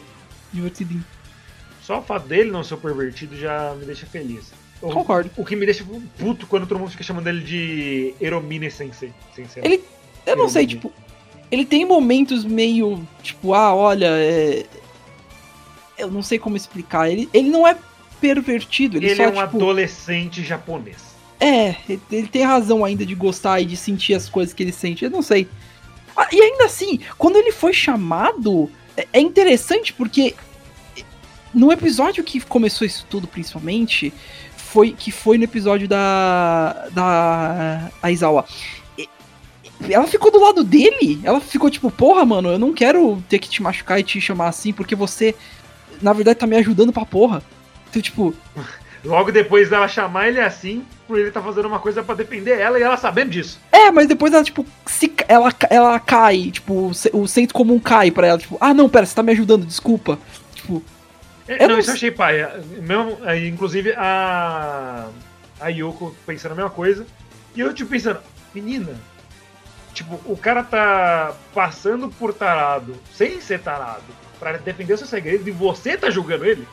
[0.52, 1.04] Divertidinho.
[1.84, 4.52] só o fato dele não ser pervertido já me deixa feliz.
[4.82, 5.30] O- Concordo.
[5.38, 5.84] O que me deixa
[6.17, 9.13] puto quando todo mundo fica chamando ele de Eromine Sensei.
[9.63, 9.84] Ele-
[10.25, 10.91] Eu não sei, tipo,
[11.52, 14.66] ele tem momentos meio, tipo, ah, olha, é...
[15.98, 17.10] Eu não sei como explicar.
[17.12, 17.76] Ele, ele não é
[18.22, 20.98] pervertido, ele, Ele só, é um tipo, adolescente japonês.
[21.40, 21.76] É,
[22.10, 25.04] ele- tem razão ainda de gostar e de sentir as coisas que ele sente.
[25.06, 25.48] Eu não sei.
[26.16, 30.36] Ah, e ainda assim, quando ele foi chamado, é- é interessante porque
[31.54, 34.14] no episódio que começou isso tudo, principalmente,
[34.56, 38.46] foi que foi no episódio da da Aizawa.
[39.89, 41.20] Ela ficou do lado dele.
[41.24, 44.48] Ela ficou tipo, porra, mano, eu não quero ter que te machucar e te chamar
[44.50, 45.36] assim, porque você,
[46.02, 47.42] na verdade, tá me ajudando pra porra.
[47.89, 48.34] Então, tipo,
[49.04, 52.78] Logo depois dela chamar ele assim, por ele tá fazendo uma coisa pra defender ela
[52.78, 53.58] e ela sabendo disso.
[53.72, 57.80] É, mas depois ela, tipo, se, ela, ela cai, tipo, o se- o senso comum
[57.80, 60.20] cai pra ela, tipo, ah, não, pera, você tá me ajudando, desculpa.
[60.54, 60.84] Tipo,
[61.48, 62.46] É, não, não isso eu achei pai.
[62.82, 65.08] Mesmo, aí, inclusive a.
[65.62, 67.06] A Yoko pensando a mesma coisa.
[67.56, 68.20] E eu, tipo, pensando,
[68.54, 68.94] menina,
[69.93, 74.04] tipo, o cara tá passando por tarado, sem ser tarado,
[74.39, 76.67] pra defender o seu segredo e você tá julgando ele?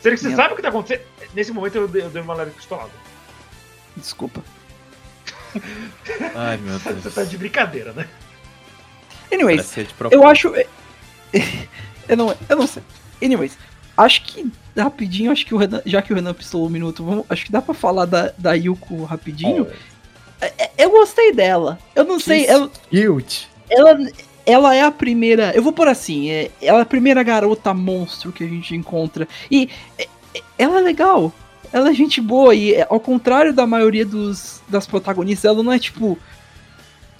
[0.00, 0.36] Será que você Meu.
[0.36, 1.02] sabe o que tá acontecendo?
[1.34, 2.90] Nesse momento eu dei, eu dei uma leve pistolada.
[3.96, 4.42] desculpa.
[6.34, 7.14] Ai, meu Você Deus.
[7.14, 8.06] tá de brincadeira, né?
[9.32, 9.72] Anyways,
[10.10, 10.52] eu acho.
[12.08, 12.82] eu, não, eu não sei.
[13.22, 13.56] Anyways,
[13.96, 17.24] acho que, rapidinho, acho que o Renan, já que o Renan pistolou um minuto, vamos,
[17.28, 19.66] acho que dá pra falar da, da Yuko rapidinho.
[19.70, 19.74] É,
[20.76, 21.78] Eu gostei dela.
[21.94, 23.48] Eu não sei, ela, Cute.
[23.70, 23.98] ela,
[24.44, 25.52] ela é a primeira.
[25.54, 29.26] Eu vou por assim, é, ela é a primeira garota monstro que a gente encontra.
[29.50, 31.32] E é, é, ela é legal.
[31.72, 32.54] Ela é gente boa.
[32.54, 36.18] E é, ao contrário da maioria dos, das protagonistas, ela não é tipo.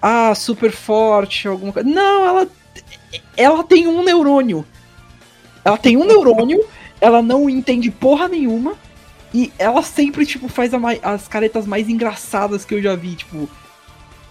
[0.01, 1.89] Ah, super forte, alguma coisa.
[1.89, 2.49] Não, ela.
[3.37, 4.67] Ela tem um neurônio.
[5.65, 6.63] Ela tem um neurônio,
[7.01, 8.75] ela não entende porra nenhuma.
[9.35, 10.71] E ela sempre, tipo, faz
[11.03, 13.17] as caretas mais engraçadas que eu já vi.
[13.17, 13.51] Tipo,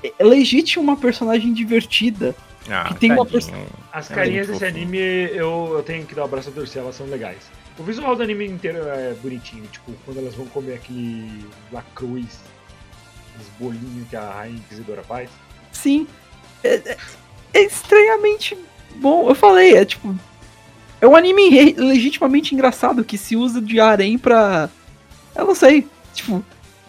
[0.01, 2.33] é legítima uma personagem divertida.
[2.69, 3.67] Ah, Que tem uma tadinho.
[3.91, 4.77] As É carinhas desse fofinho.
[4.83, 7.39] anime eu, eu tenho que dar o abraço a torcer, elas são legais.
[7.77, 12.39] O visual do anime inteiro é bonitinho, tipo, quando elas vão comer aquele lacruz,
[13.29, 15.29] aqueles bolinhos que a Rainha Inquisidora faz.
[15.73, 16.07] Sim.
[16.63, 16.97] É, é-
[17.55, 18.57] é estranhamente
[18.95, 19.27] bom.
[19.27, 20.15] Eu falei, é tipo.
[21.01, 24.69] É um anime legitimamente engraçado que se usa de harém pra.
[25.35, 25.87] Eu não sei.
[26.13, 26.43] Tipo,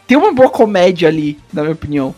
[0.07, 2.15] tem uma boa comédia ali, na minha opinião.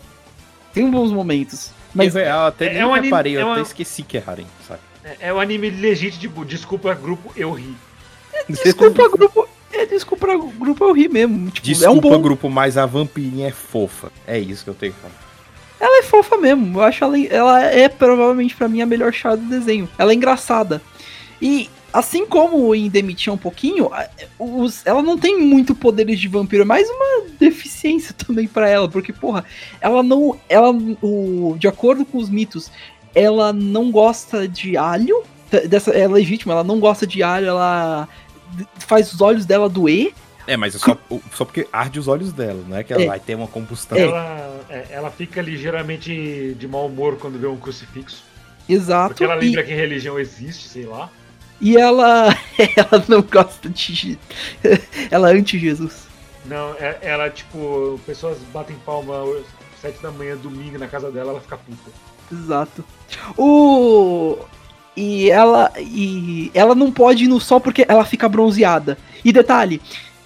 [0.73, 1.71] Tem bons momentos.
[1.93, 4.17] Mas é, eu até é nem um anime- reparei, é eu uma- até esqueci que
[4.17, 4.79] é harem, sabe?
[5.03, 7.73] É, é um anime legítimo, tipo, desculpa grupo, eu ri.
[8.49, 9.47] desculpa, grupo.
[9.71, 11.49] É, desculpa, grupo eu ri mesmo.
[11.51, 12.21] Tipo, Desculpa, é um bom.
[12.21, 14.11] grupo, mas a vampirinha é fofa.
[14.25, 15.13] É isso que eu tenho que falar.
[15.79, 16.79] Ela é fofa mesmo.
[16.79, 19.87] Eu acho ela, ela é provavelmente pra mim a melhor chá do desenho.
[19.97, 20.81] Ela é engraçada.
[21.41, 23.89] E assim como em Demitia um pouquinho,
[24.37, 28.87] os- ela não tem muito poderes de vampiro, é mais uma deficiência também pra ela,
[28.87, 29.43] porque porra,
[29.81, 32.71] ela não, ela o de acordo com os mitos,
[33.15, 35.23] ela não gosta de alho.
[35.69, 38.07] Dessa, é legítimo, ela não gosta de alho, ela
[38.79, 40.13] faz os olhos dela doer.
[40.45, 40.97] É, mas é só,
[41.33, 43.07] só porque arde os olhos dela, não é que ela É.
[43.07, 43.97] vai ter uma combustão.
[43.97, 48.23] Ela, é, ela fica ligeiramente de mau humor quando vê um crucifixo.
[48.67, 49.09] Exato.
[49.09, 51.09] Porque ela e- lembra que religião existe, sei lá.
[51.59, 52.27] E ela,
[52.75, 54.17] ela não gosta de.
[55.09, 56.07] Ela é anti-Jesus.
[56.45, 59.45] Não, ela, tipo, pessoas batem palma às
[59.81, 61.91] sete da manhã, domingo, na casa dela, ela fica puta.
[62.31, 62.85] Exato.
[63.37, 64.37] O.
[64.95, 65.71] E ela.
[65.77, 68.97] E ela não pode ir no sol porque ela fica bronzeada.
[69.25, 69.81] E detalhe,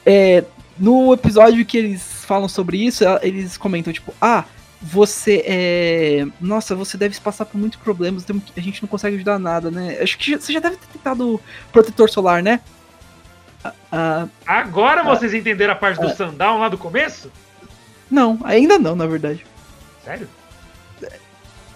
[0.06, 0.44] é,
[0.78, 4.46] no episódio que eles falam sobre isso, eles comentam, tipo, ah,
[4.82, 6.26] você é.
[6.40, 9.98] Nossa, você deve passar por muitos problemas, a gente não consegue ajudar nada, né?
[10.02, 11.40] Acho que você já deve ter tentado
[11.72, 12.60] protetor solar, né?
[13.64, 16.16] Ah, ah, Agora vocês entenderam a parte do Ah.
[16.16, 17.32] sundown lá do começo?
[18.10, 19.46] não, ainda não, na verdade.
[20.04, 20.28] Sério?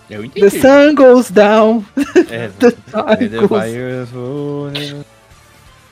[0.09, 0.61] Eu The entendi.
[0.61, 1.83] sun goes down.
[2.29, 5.05] É, The the sun goes fires will-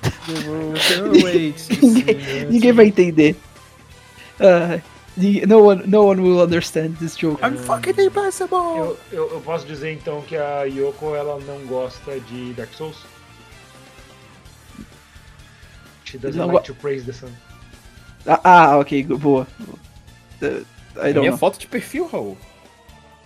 [0.02, 2.46] the world awaits to Ninguém-.
[2.50, 3.36] Ninguém vai entender.
[4.40, 4.82] Ni-
[5.18, 7.40] no, one, no one will understand this joke.
[7.44, 8.58] I'm fucking impossible!
[8.58, 12.98] Eu, eu, eu posso dizer então que a Yoko ela não gosta de Dark Souls?
[16.06, 17.32] She doesn't Não like to praise the sun.
[18.26, 19.48] Ah, ah, ok, boa.
[20.42, 21.38] Uh, I don't Minha know.
[21.38, 22.38] foto de perfil, Raul.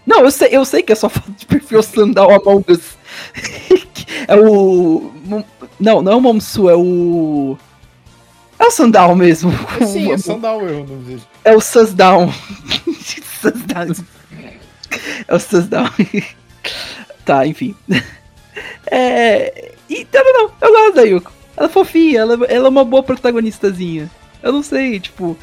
[0.06, 2.98] Não, eu sei, eu sei que é só foto de perfil Sandal Among Us.
[4.28, 5.12] é o.
[5.80, 7.58] Não, não é o Momsu, é o.
[8.60, 9.52] É o Sandal mesmo.
[9.86, 11.24] Sim, é Sandal eu não vejo.
[11.44, 11.62] É o.
[11.62, 12.34] Susdown.
[15.28, 15.90] É o Susdown.
[17.24, 17.76] tá, enfim.
[18.90, 19.74] É.
[19.90, 21.32] Então, não, não, eu gosto da Yuko.
[21.56, 24.10] Ela é fofinha, ela, ela é uma boa protagonistazinha.
[24.42, 25.38] Eu não sei, tipo.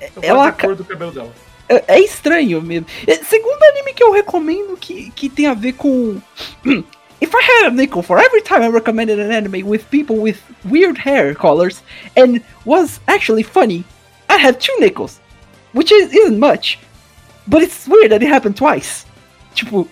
[0.00, 1.32] Eu Ela da cor do cabelo dela.
[1.68, 2.86] É, é estranho mesmo.
[3.06, 6.20] É, segundo anime que eu recomendo que, que tem a ver com.
[7.20, 10.40] If I had a nickel for every time I recommended an anime with people with
[10.64, 11.82] weird hair colors
[12.16, 13.84] and was actually funny,
[14.28, 15.20] I'd have two nickels.
[15.72, 16.78] Which is, isn't much.
[17.46, 19.04] But it's weird that it happened twice.
[19.54, 19.88] Tipo,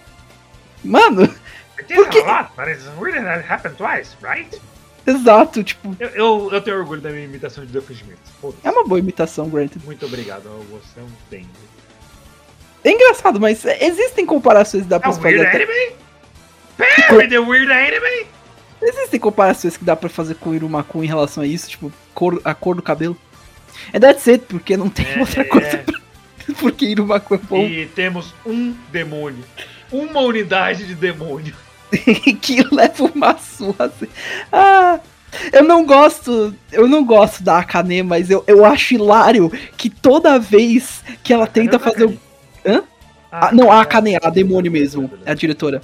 [0.84, 1.22] mano,
[1.78, 2.22] It is Por quê?
[2.22, 4.60] a lot, but it's weird that it happened twice, right?
[5.04, 8.20] exato, tipo, Eu, eu, eu tenho orgulho da minha imitação de defendimento.
[8.40, 8.64] Foda-se.
[8.66, 9.84] é uma boa imitação, granted.
[9.84, 11.48] Muito obrigado, você é um dengue.
[12.84, 15.22] É engraçado, mas existem comparações dá É um fazer.
[15.22, 15.96] weird anime?
[16.76, 18.26] Perry the weird anime?
[18.80, 22.40] Existem comparações que dá pra fazer com o Irumaku em relação a isso, tipo, cor,
[22.44, 23.16] a cor do cabelo.
[23.94, 25.76] And that's it, porque não tem É, outra é, coisa é.
[25.78, 26.02] pra...
[26.58, 27.64] Porque Irumaku é bom.
[27.64, 29.44] E temos um demônio.
[29.92, 31.54] Uma unidade de demônio.
[32.40, 34.08] que leva uma surra assim.
[34.50, 34.98] Ah,
[35.52, 36.54] eu não gosto.
[36.72, 41.46] Eu não gosto da Akane, mas eu, eu acho hilário que toda vez que ela
[41.46, 42.18] tenta fazer o.
[42.66, 42.82] Hã?
[43.30, 45.80] Ah, não, a Akane, a demônio mesmo, é a diretora.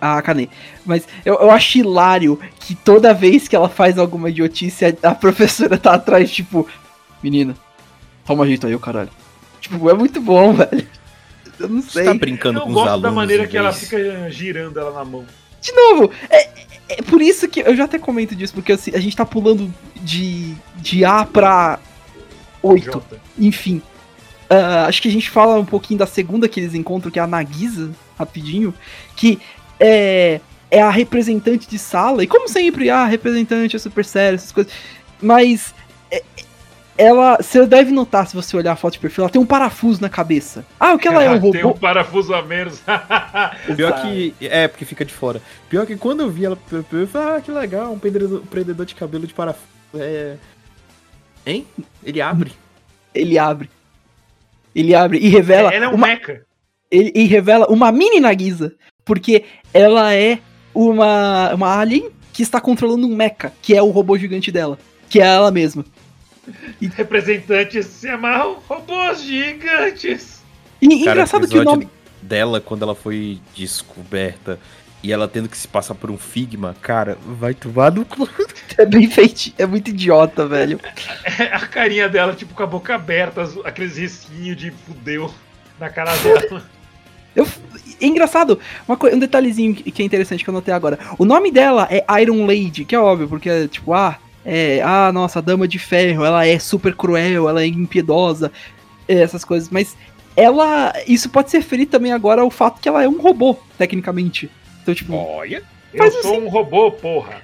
[0.00, 0.48] A Akane.
[0.86, 5.14] Mas eu, eu acho hilário que toda vez que ela faz alguma idiotice, a, a
[5.14, 6.68] professora tá atrás, tipo,
[7.22, 7.54] menina,
[8.26, 9.10] toma jeito aí, o caralho.
[9.60, 10.86] Tipo, é muito bom, velho.
[11.58, 12.04] Eu não Você sei.
[12.04, 13.02] tá brincando Eu com os gosto alunos.
[13.02, 15.24] da maneira que ela fica girando ela na mão.
[15.60, 18.92] De novo, é, é- é por isso que eu já até comento disso, porque assim,
[18.94, 21.78] a gente tá pulando de, de A pra
[22.62, 23.20] 8, Jota.
[23.36, 23.82] enfim.
[24.48, 27.22] Ah, acho que a gente fala um pouquinho da segunda que eles encontram, que é
[27.22, 28.72] a Nagisa, rapidinho,
[29.16, 29.38] que
[29.80, 34.52] é, é a representante de sala, e como sempre, a representante é super séria, essas
[34.52, 34.72] coisas,
[35.20, 35.74] mas
[36.10, 36.22] é-
[36.96, 40.02] ela, você deve notar, se você olhar a foto de perfil, ela tem um parafuso
[40.02, 40.66] na cabeça.
[40.80, 41.78] Ah, o que ela é, um Tem um robô?
[41.78, 42.82] parafuso a menos.
[43.76, 44.34] Pior que.
[44.40, 45.40] É, porque fica de fora.
[45.70, 48.96] Pior que quando eu vi ela, eu falei, ah, que legal, um prendedor, prendedor de
[48.96, 49.64] cabelo de parafuso.
[49.94, 50.34] É.
[51.46, 51.66] Hein?
[52.02, 52.52] Ele abre.
[53.14, 53.70] Ele abre.
[54.74, 56.42] Ele abre e revela Ela é um uma, mecha.
[56.90, 60.38] ele, e revela uma mini Nagisa, porque ela é
[60.74, 64.78] uma, uma alien que está controlando um mecha, que é o robô gigante dela,
[65.08, 65.84] que é ela mesma.
[66.94, 70.42] Representantes se amarram robôs gigantes.
[70.80, 71.88] E Cara, engraçado que o nome
[72.22, 74.58] dela, quando ela foi descoberta
[75.02, 78.28] e ela tendo que se passar por um Figma, cara, vai tomar no cu.
[78.76, 80.80] é bem feito, é muito idiota, velho.
[81.52, 85.32] A carinha dela, tipo, com a boca aberta, aqueles risquinhos de fudeu
[85.78, 86.64] na cara dela.
[87.34, 87.46] Eu,
[88.00, 90.98] é engraçado, uma coi- um detalhezinho que é interessante que eu notei agora.
[91.18, 95.10] O nome dela é Iron Lady, que é óbvio, porque é tipo, ah, é, ah,
[95.12, 98.50] nossa, a dama de ferro, ela é super cruel, ela é impiedosa,
[99.06, 99.96] é, essas coisas, mas
[100.36, 104.50] ela, isso pode ser referido também agora ao fato que ela é um robô, tecnicamente.
[104.82, 105.62] Então, tipo, Olha.
[105.92, 107.42] Eu sou um robô, porra.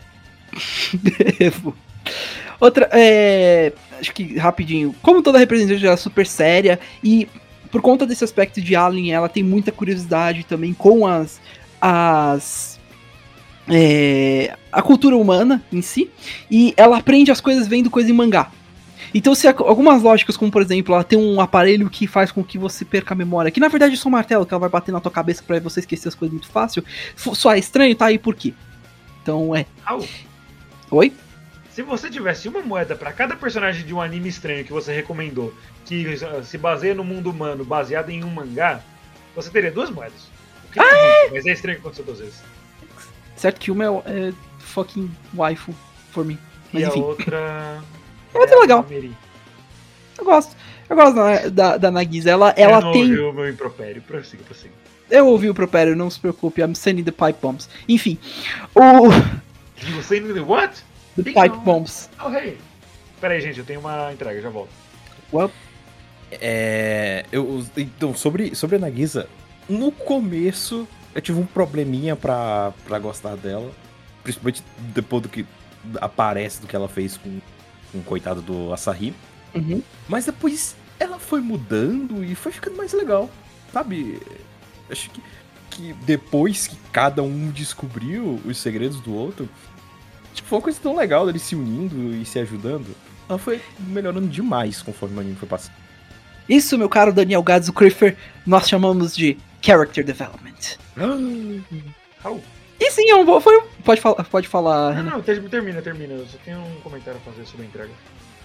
[2.61, 3.73] Outra, é.
[3.99, 4.95] Acho que rapidinho.
[5.03, 7.27] Como toda representante ela é super séria e
[7.75, 11.41] por conta desse aspecto de Alien, ela tem muita curiosidade também com as.
[11.81, 12.79] as.
[13.69, 16.09] é, a cultura humana em si.
[16.49, 18.53] E ela aprende as coisas vendo coisa em mangá.
[19.13, 22.57] Então, se algumas lógicas, como por exemplo, ela tem um aparelho que faz com que
[22.57, 24.93] você perca a memória, que na verdade é só um martelo, que ela vai bater
[24.93, 26.85] na tua cabeça pra você esquecer as coisas muito fácil,
[27.17, 28.55] só é estranho, tá aí por quê?
[29.21, 29.67] Então, é.
[29.85, 30.07] Au.
[30.93, 31.13] Oi?
[31.75, 35.53] Se você tivesse uma moeda pra cada personagem de um anime estranho que você recomendou,
[35.85, 38.81] que uh, se baseia no mundo humano, baseado em um mangá,
[39.35, 40.29] você teria duas moedas.
[40.71, 42.41] Que não é mas é estranho que aconteceu duas vezes.
[43.35, 45.75] Certo que uma é, é fucking waifu
[46.13, 46.39] for mim.
[46.73, 47.83] E Mas a enfim, outra.
[48.33, 48.87] É muito a legal.
[50.19, 50.57] Eu gosto.
[50.89, 52.31] Eu gosto da, da, da Nagisa.
[52.31, 53.03] Ela, Eu ela não tem.
[53.03, 54.03] ouvi o meu impropério.
[54.03, 54.75] Prossiga, prossiga.
[55.09, 56.61] Eu ouvi o Propério, não se preocupe.
[56.61, 57.69] I'm sending the pipe bombs.
[57.89, 58.19] Enfim,
[58.75, 59.07] o.
[59.87, 60.83] You saying the what?
[61.17, 62.09] The pipe bombs.
[62.25, 62.59] Oh, hey.
[63.21, 64.71] Pera aí, gente, eu tenho uma entrega, já volto.
[65.33, 65.51] Well,
[66.31, 67.25] É.
[67.31, 69.29] Eu, então, sobre, sobre a Nagisa,
[69.69, 73.71] no começo eu tive um probleminha pra, pra gostar dela.
[74.23, 74.63] Principalmente
[74.95, 75.47] depois do que
[76.01, 77.41] aparece do que ela fez com,
[77.93, 79.15] com o coitado do Asahi.
[79.55, 79.83] uhum.
[80.09, 83.31] Mas depois ela foi mudando e foi ficando mais legal.
[83.73, 84.21] Sabe?
[84.91, 85.23] Acho que,
[85.71, 89.49] que depois que cada um descobriu os segredos do outro,
[90.35, 92.87] tipo, foi uma coisa tão legal deles se unindo e se ajudando.
[93.29, 95.75] Ela foi melhorando demais conforme o anime foi passando.
[96.49, 98.17] Isso, meu caro Daniel Gadzo Criffer,
[98.47, 100.77] nós chamamos de Character Development.
[102.23, 102.41] Au.
[102.79, 103.41] E sim, é um bom.
[103.41, 103.63] Foi um...
[103.83, 106.13] Pode falar, pode falar, Não, não, ter- termina, termina.
[106.15, 107.91] Eu só tenho um comentário a fazer sobre a entrega.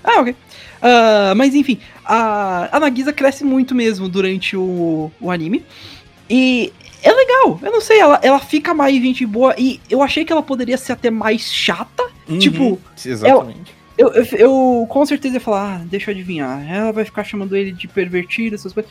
[0.04, 0.36] Ah, ok.
[0.82, 5.66] Ah, mas enfim, a, a Nagisa cresce muito mesmo durante o, o anime.
[6.30, 6.72] E
[7.04, 9.56] é legal, eu não sei, ela, ela fica mais gente boa.
[9.58, 12.04] E eu achei que ela poderia ser até mais chata.
[12.40, 12.78] Tipo, Uhum.
[13.06, 13.76] exatamente.
[13.98, 17.56] Eu, eu, eu com certeza ia falar, ah, deixa eu adivinhar, ela vai ficar chamando
[17.56, 18.90] ele de pervertido, essas coisas.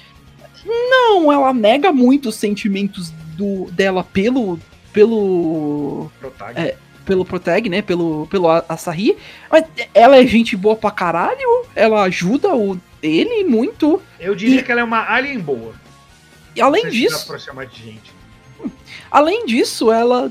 [0.66, 4.58] Não, ela nega muito os sentimentos do, dela pelo
[4.92, 6.58] pelo Protag.
[6.60, 6.76] É.
[7.06, 7.80] pelo Proteg, né?
[7.82, 9.16] Pelo, pelo Asahi.
[9.50, 11.64] Mas ela é gente boa pra caralho.
[11.74, 14.02] Ela ajuda o, ele muito.
[14.18, 15.72] Eu diria E- que ela é uma alien boa.
[16.58, 18.12] E além Não disso, pra chamar de gente.
[19.10, 20.30] além disso, ela.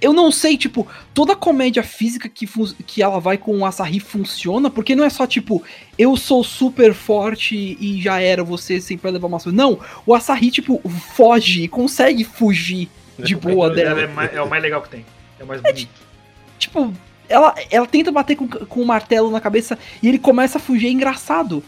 [0.00, 2.46] Eu não sei, tipo, toda a comédia física que,
[2.86, 5.62] que ela vai com o Asahi funciona, porque não é só, tipo,
[5.98, 9.56] eu sou super forte e já era, você sempre vai levar uma surra.
[9.56, 10.78] Não, o Asahi, tipo,
[11.14, 14.00] foge, consegue fugir de boa Ela dela.
[14.02, 15.06] é, mais- é o mais legal que tem.
[15.40, 15.88] É o mais bonito.
[16.58, 16.92] Tipo,
[17.26, 20.88] ela, ela tenta bater com, com o martelo na cabeça e ele começa a fugir,
[20.88, 21.64] é engraçado.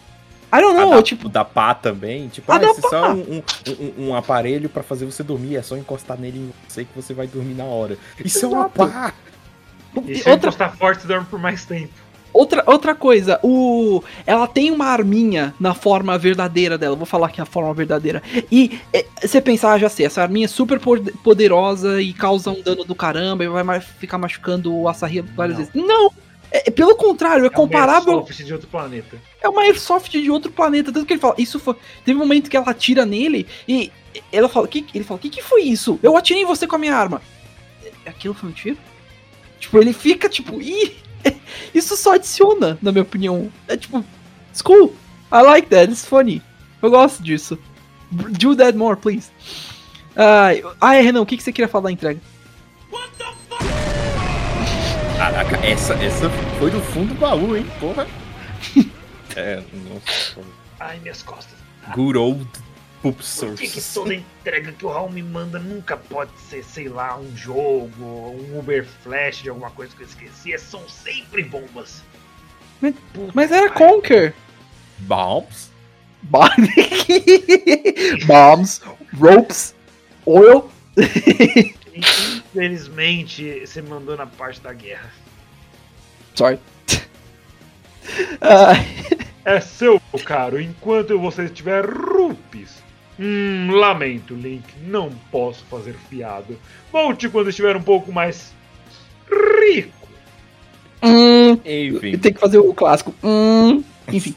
[0.53, 2.29] I don't know, a da, tipo, da pá também.
[2.29, 3.09] Tipo, ah, esse é só pá.
[3.13, 3.43] um, um-
[4.05, 5.57] um- um aparelho pra fazer você dormir.
[5.57, 7.99] É só encostar nele em você que você vai dormir na hora.
[8.25, 8.75] Isso é uma Exato.
[8.79, 9.13] pá.
[10.07, 11.93] E se eu outra, encostar forte, você dorme por mais tempo.
[12.33, 17.41] outra, outra coisa, o, ela tem uma arminha na forma verdadeira dela, vou falar que
[17.41, 18.23] é a forma verdadeira.
[18.53, 22.51] E é, você pensar, ah, já sei, essa arminha é super pod- poderosa e causa
[22.51, 25.65] um dano do caramba e vai ficar machucando o Asahi várias Não.
[25.65, 25.87] vezes.
[25.89, 26.11] Não!
[26.51, 28.19] É, é pelo contrário, é, É um comparável.
[28.19, 29.19] Airsoft de outro planeta.
[29.41, 30.93] É uma airsoft de outro planeta.
[30.93, 31.75] Tanto que ele fala, isso foi.
[32.05, 33.93] Teve um momento que ela atira nele e
[34.33, 35.99] ela fala, que, ele fala, o que, que foi isso?
[36.03, 37.21] Eu atirei em você com a minha arma.
[38.05, 38.79] Aquilo foi um tiro?
[39.59, 40.97] Tipo, ele fica tipo, ih,
[41.75, 43.51] isso só adiciona, na minha opinião.
[43.69, 44.05] É tipo,
[44.51, 44.95] it's cool.
[45.33, 46.43] I like that, it's funny.
[46.81, 47.59] Eu gosto disso.
[48.11, 49.31] Do that more, please.
[50.15, 52.21] Ah, é, Renan, o que, que você queria falar da entrega?
[55.17, 57.67] Caraca, essa, essa foi do fundo do baú, hein?
[57.81, 58.07] Porra.
[59.39, 59.57] É,
[59.91, 60.41] nossa.
[60.81, 61.59] Ai, minhas costas.
[61.95, 62.47] Good old
[63.03, 63.57] poop Por source.
[63.63, 67.37] que, que toda entrega que o Raul me manda nunca pode ser, sei lá, um
[67.37, 70.55] jogo, um Uber Flash de alguma coisa que eu esqueci?
[70.55, 72.03] É- São sempre bombas.
[72.81, 72.95] Mas-
[73.35, 73.69] Mas era.
[73.69, 74.33] Conquer.
[75.01, 75.71] Bombs?
[78.27, 78.81] Bombs,
[79.19, 79.75] ropes,
[80.25, 80.71] oil.
[81.97, 85.11] Infelizmente, você mandou na parte da guerra.
[86.35, 86.59] Sorry.
[89.45, 92.83] É seu, caro, enquanto você tiver rupes.
[93.19, 96.59] Hum, lamento, Link, não posso fazer fiado.
[96.93, 98.53] Volte quando estiver um pouco mais
[99.31, 100.09] rico.
[101.03, 102.19] hum, Enfim.
[102.19, 103.15] tem que fazer o clássico.
[103.23, 104.35] Hum, enfim.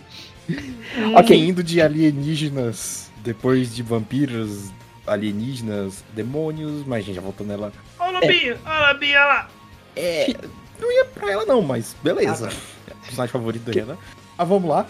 [1.16, 1.36] Ok.
[1.36, 4.72] Indo de alienígenas, depois de vampiros,
[5.10, 7.72] alienígenas, demônios, mas gente, já voltando nela.
[8.00, 9.50] Ó, Lobinho, ó, Lobinho, olha lá.
[9.96, 10.34] É.
[10.80, 12.48] Não ia pra ela não, mas beleza.
[12.48, 12.56] Ah, tá.
[12.90, 13.98] É o personagem favorito da Renan.
[14.38, 14.88] Ah, vamos lá.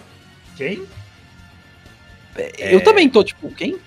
[0.56, 0.86] Quem?
[2.58, 3.78] Eu também tô, tipo, quem?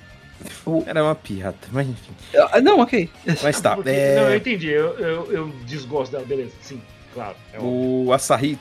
[0.87, 2.12] Era uma piada, mas enfim.
[2.51, 3.09] Ah, Não, ok.
[3.43, 3.76] Mas tá.
[3.76, 6.83] Porque- é, Não, eu entendi, eu, eu, eu desgosto dela, beleza, sim,
[7.14, 7.37] claro.
[7.53, 7.70] É óbvio.
[8.07, 8.59] O Asahi,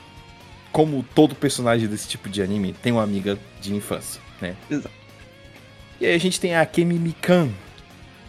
[0.70, 4.54] como todo personagem desse tipo de anime, tem uma amiga de infância, né?
[4.70, 4.94] Exato.
[6.02, 7.48] E aí a gente tem a Kemi Mikan,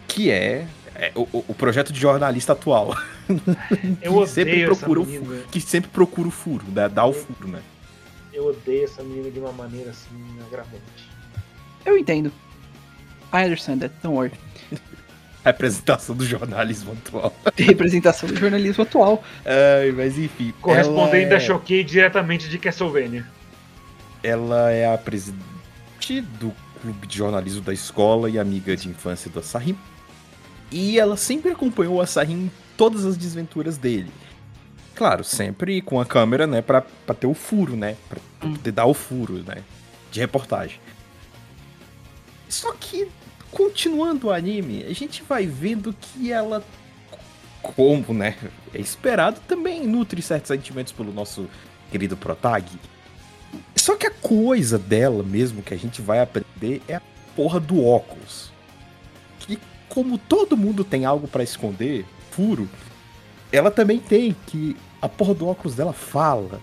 [0.06, 0.64] que é,
[0.94, 2.96] é o, o- projeto de jornalista atual.
[4.00, 5.42] eu que sempre odeio essa procura o menina.
[5.50, 7.60] Que sempre procura o furo, dá, dá o furo, né?
[8.32, 10.14] Eu odeio essa menina de uma maneira assim
[10.46, 11.10] agravante.
[11.84, 12.30] Eu entendo.
[13.32, 14.32] I understand that, don't worry.
[15.44, 17.34] Representação do jornalismo atual.
[17.58, 19.24] Representação do jornalismo atual.
[19.44, 20.54] Ai, mas enfim.
[20.60, 23.26] Correspondente da é, Choquei diretamente de Castlevania.
[24.22, 26.54] Ela é a presidente do
[26.84, 29.74] clube de jornalismo da escola e amiga de infância do Asahi.
[30.70, 34.10] E ela sempre acompanhou o Asahi em todas as desventuras dele.
[34.94, 37.96] Claro, sempre com a câmera, né, pra, pra ter o furo, né?
[38.06, 39.64] Pra, poder dar o furo, né?
[40.12, 40.78] De reportagem.
[42.50, 43.08] Só que,
[43.50, 46.62] continuando o anime, a gente vai vendo que ela,
[47.62, 48.36] como, né,
[48.74, 51.48] é esperado, também nutre certos sentimentos pelo nosso
[51.90, 52.78] querido Protag.
[53.84, 57.02] Só que a coisa dela mesmo que a gente vai aprender é a
[57.36, 58.50] porra do óculos.
[59.40, 59.58] Que
[59.90, 62.66] como todo mundo tem algo pra esconder, furo,
[63.52, 66.62] ela também tem que a porra do óculos dela fala.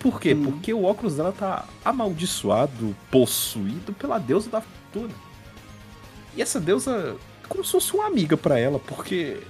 [0.00, 0.34] Por quê?
[0.34, 0.42] Hum.
[0.42, 5.14] Porque o óculos dela tá amaldiçoado, possuído pela deusa da fortuna.
[6.36, 9.40] E essa deusa é como se fosse uma amiga pra ela, porque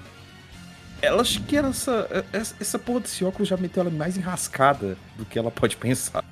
[1.01, 5.25] ela acha que essa, essa, essa porra desse óculos já meteu ela mais enrascada do
[5.25, 6.23] que ela pode pensar.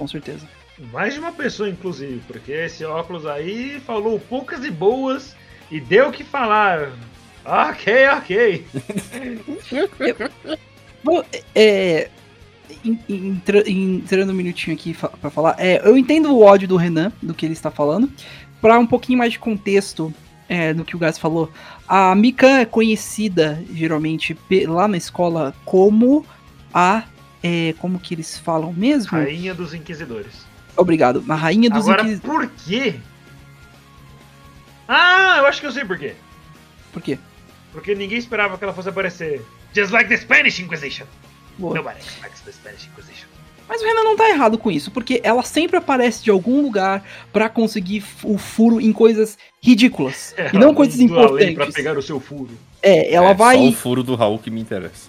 [0.00, 0.48] Com certeza.
[0.94, 5.36] Mais de uma pessoa, inclusive, porque esse óculos aí falou poucas e boas
[5.70, 6.90] e deu o que falar.
[7.44, 8.64] Ok, ok.
[11.04, 11.22] Bom,
[11.54, 12.08] é.
[12.82, 17.12] en- entra- Entrando um minutinho aqui pra falar, é, eu entendo o ódio do Renan,
[17.22, 18.10] do que ele está falando.
[18.58, 20.12] Pra um pouquinho mais de contexto
[20.48, 21.50] é, do que o Gás falou,
[21.86, 24.34] a Mikan é conhecida geralmente
[24.66, 26.24] lá na escola como
[26.72, 27.04] a.
[27.42, 29.12] é, como que eles falam mesmo?
[29.12, 30.46] Rainha dos Inquisidores.
[30.76, 31.24] Obrigado.
[31.28, 32.94] A rainha dos Agora, Inquis- por quê?
[34.88, 36.14] Ah, eu acho que eu sei por quê.
[36.92, 37.18] Por quê?
[37.72, 39.44] Porque ninguém esperava que ela fosse aparecer.
[39.74, 41.06] Just like the Spanish Inquisition.
[41.58, 41.74] Boa.
[41.76, 43.28] Nobody expects the Spanish Inquisition.
[43.68, 47.04] Mas o Renan não tá errado com isso, porque ela sempre aparece de algum lugar
[47.32, 50.34] pra conseguir o furo em coisas ridículas.
[50.52, 51.74] e não coisas Indo além Pra importantes.
[51.76, 52.50] pegar o seu furo.
[52.82, 53.56] É, ela É vai.
[53.58, 55.08] Só o furo do Raul que me interessa.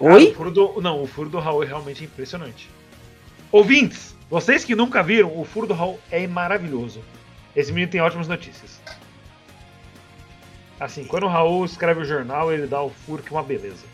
[0.00, 0.32] Ah, o Oi?
[0.34, 2.68] furo do, não, o furo do Raul é realmente impressionante.
[3.52, 7.00] Ouvintes, vocês que nunca viram, o furo do Raul é maravilhoso.
[7.54, 8.80] Esse menino tem ótimas notícias.
[10.80, 13.84] Assim, quando o Raul escreve o jornal, ele dá o furo que é uma beleza.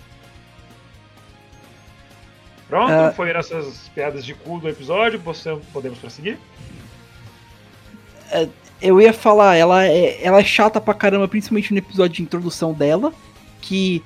[2.69, 3.13] Pronto, Ah.
[3.15, 5.21] foi essas piadas de cu do episódio,
[5.73, 6.39] podemos prosseguir?
[8.81, 12.73] Eu ia falar, ela é, ela é chata pra caramba, principalmente no episódio de introdução
[12.73, 13.13] dela,
[13.61, 14.03] que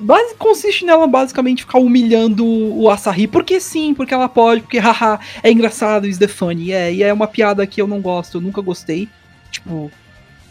[0.00, 5.18] base, consiste nela basicamente ficar humilhando o Asahi, porque sim, porque ela pode, porque haha,
[5.42, 8.40] é engraçado, is the funny, é, e é uma piada que eu não gosto, eu
[8.40, 9.08] nunca gostei,
[9.50, 9.90] tipo,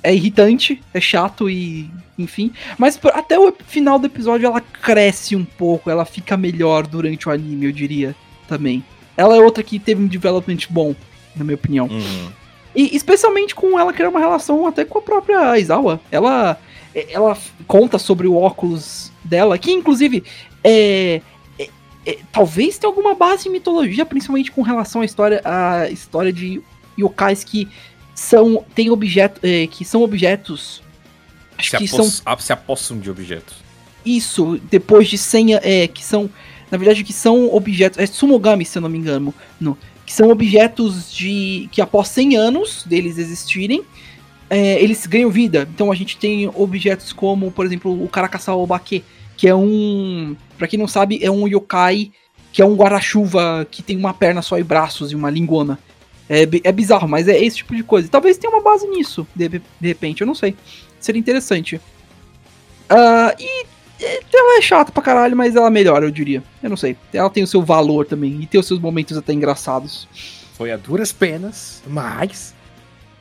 [0.03, 5.35] é irritante, é chato e enfim, mas por- até o final do episódio ela cresce
[5.35, 8.15] um pouco, ela fica melhor durante o anime, eu diria,
[8.47, 8.83] também.
[9.15, 10.95] Ela é outra que teve um development bom,
[11.35, 11.87] na minha opinião.
[11.87, 12.29] Uhum.
[12.75, 15.99] E especialmente com ela criar uma relação até com a própria Aizawa.
[16.11, 16.59] Ela,
[16.93, 20.23] ela conta sobre o óculos dela, que inclusive
[20.63, 21.21] é,
[21.59, 21.69] é-
[22.05, 26.61] é- talvez tenha alguma base em mitologia, principalmente com relação à história, à história de
[26.99, 27.67] yokais que
[28.15, 30.81] são tem objeto, é, que são objetos
[31.61, 32.09] Se, que são
[32.39, 33.55] se apossam de objetos.
[34.05, 36.29] isso depois de 100 a- é, que são
[36.71, 40.29] na verdade que são objetos é sumogami se eu não me engano no, que são
[40.29, 43.83] objetos de que após 100 anos deles existirem
[44.49, 49.03] é, eles ganham vida então a gente tem objetos como por exemplo o Karakasa Obake
[49.37, 52.11] que é um Pra quem não sabe é um yokai
[52.51, 55.79] que é um guarda-chuva que tem uma perna só e braços e uma lingona
[56.29, 58.09] é, é bizarro, mas é esse tipo de coisa.
[58.09, 60.55] Talvez tenha uma base nisso, de, de repente, eu não sei.
[60.99, 61.79] Seria interessante.
[62.89, 63.65] Ah, e
[64.33, 66.43] ela é chata pra caralho, mas ela melhora, eu diria.
[66.61, 66.97] Eu não sei.
[67.13, 68.41] Ela tem o seu valor também.
[68.41, 70.07] E tem os seus momentos até engraçados.
[70.53, 72.53] Foi a duras penas, mas.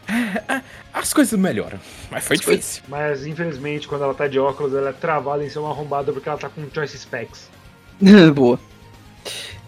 [0.92, 1.78] As coisas melhoram.
[2.10, 2.82] Mas foi As coisas- difícil.
[2.88, 6.28] Mas infelizmente, quando ela tá de óculos, ela é travada em ser uma arrombada porque
[6.28, 7.48] ela tá com choice specs.
[8.34, 8.58] Boa.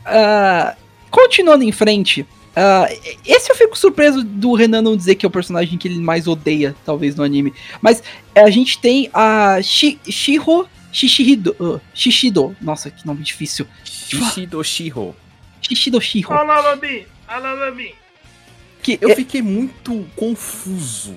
[0.04, 0.76] Ah,
[1.10, 2.26] continuando em frente.
[2.56, 2.86] ah,
[3.26, 6.26] esse eu fico surpreso do Renan não dizer que é o personagem que ele mais
[6.26, 7.52] odeia, talvez, no anime.
[7.82, 8.02] Mas
[8.34, 11.54] eh, a gente tem a Shi Shiro Shishido.
[11.60, 12.56] ah, Shishido.
[12.60, 13.66] Nossa, que nome difícil.
[13.84, 15.14] Shishido Shiro.
[15.60, 16.32] Shishido Shiro.
[16.32, 17.06] Alalabi!
[17.26, 17.94] Alalabi!
[18.96, 21.14] Que Eu é- fiquei muito confuso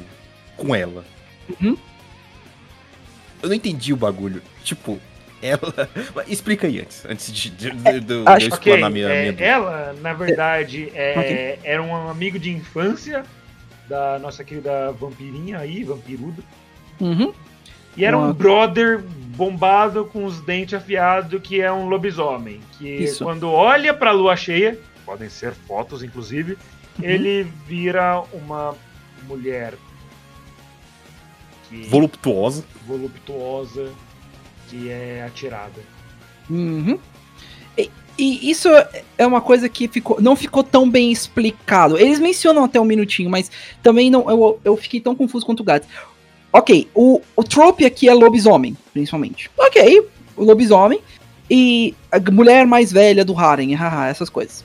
[0.57, 1.05] com ela.
[1.61, 1.77] Uhum.
[3.41, 4.41] Eu não entendi o bagulho.
[4.61, 4.99] Tipo,
[5.41, 5.89] ela.
[6.27, 9.31] Explica aí antes, antes de, de, de- de eu acho- Ok, explanar minha, é, minha
[9.31, 9.45] dúvida.
[9.49, 11.59] ela, na verdade, é, Ok.
[11.63, 13.23] era um amigo de infância
[13.87, 16.43] da nossa querida vampirinha aí, vampiruda.
[16.99, 17.33] Uhum.
[17.95, 22.59] E era um Uma- brother bombado com os dentes afiados que é um lobisomem.
[22.77, 23.23] Que Isso.
[23.23, 26.57] quando olha pra lua cheia, podem ser fotos inclusive.
[26.99, 28.75] Ele vira uma
[29.27, 29.73] mulher
[31.69, 32.65] que Voluptuosa.
[32.85, 33.91] voluptuosa
[34.67, 35.81] que é atirada.
[36.49, 36.97] Uhum.
[37.77, 38.69] E, e isso
[39.17, 41.97] é uma coisa que ficou, não ficou tão bem explicado.
[41.97, 43.49] Eles mencionam até um minutinho, mas
[43.81, 44.29] também não.
[44.29, 45.87] Eu, eu fiquei tão confuso quanto o Gats.
[46.53, 49.49] Ok, o, o trope aqui é lobisomem, principalmente.
[49.57, 50.99] Ok, o lobisomem.
[51.49, 54.63] E a mulher mais velha do harem, haha, essas coisas.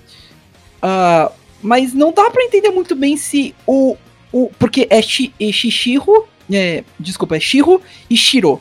[0.81, 1.33] Ah,
[1.63, 3.97] mas não dá pra entender muito bem se o.
[4.33, 6.27] o porque é, Shi, é Shishiro.
[6.53, 8.61] É, desculpa, é Shiro e Shiro.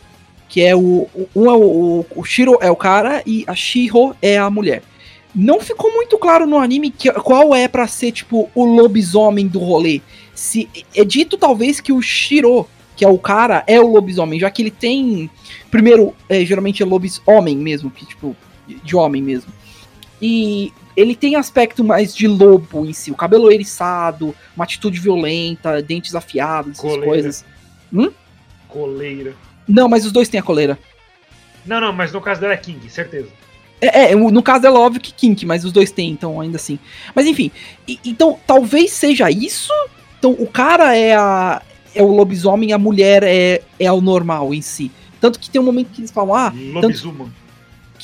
[0.50, 1.08] Que é o.
[1.36, 4.84] Um é o, o, Shiro é o cara e a Shiro é a mulher.
[5.34, 9.60] Não ficou muito claro no anime que, qual é pra ser, tipo, o lobisomem do
[9.60, 10.02] rolê.
[10.34, 12.66] Se, é dito talvez que o Shiro,
[12.96, 15.30] que é o cara, é o lobisomem, já que ele tem.
[15.70, 18.36] Primeiro, é, geralmente é lobisomem mesmo, que tipo,
[18.66, 19.52] de homem mesmo.
[20.22, 25.82] E ele tem aspecto mais de lobo em si, o cabelo eriçado, uma atitude violenta,
[25.82, 27.06] dentes afiados, essas Coleira.
[27.06, 27.46] coisas.
[28.68, 29.34] Coleira.
[29.68, 30.78] Não, mas os dois têm a coleira.
[31.66, 33.30] Não, não, mas no caso dela é King, certeza.
[33.82, 36.80] É, é, no caso dela, óbvio que Kink, mas os dois têm, então ainda assim.
[37.14, 37.52] Mas enfim,
[37.88, 39.72] e- então talvez seja isso.
[40.18, 41.62] Então o cara é a
[41.94, 44.92] é o lobisomem, a mulher é, é o normal em si.
[45.22, 47.32] Tanto que tem um momento que eles falam, ah, Lobisuma.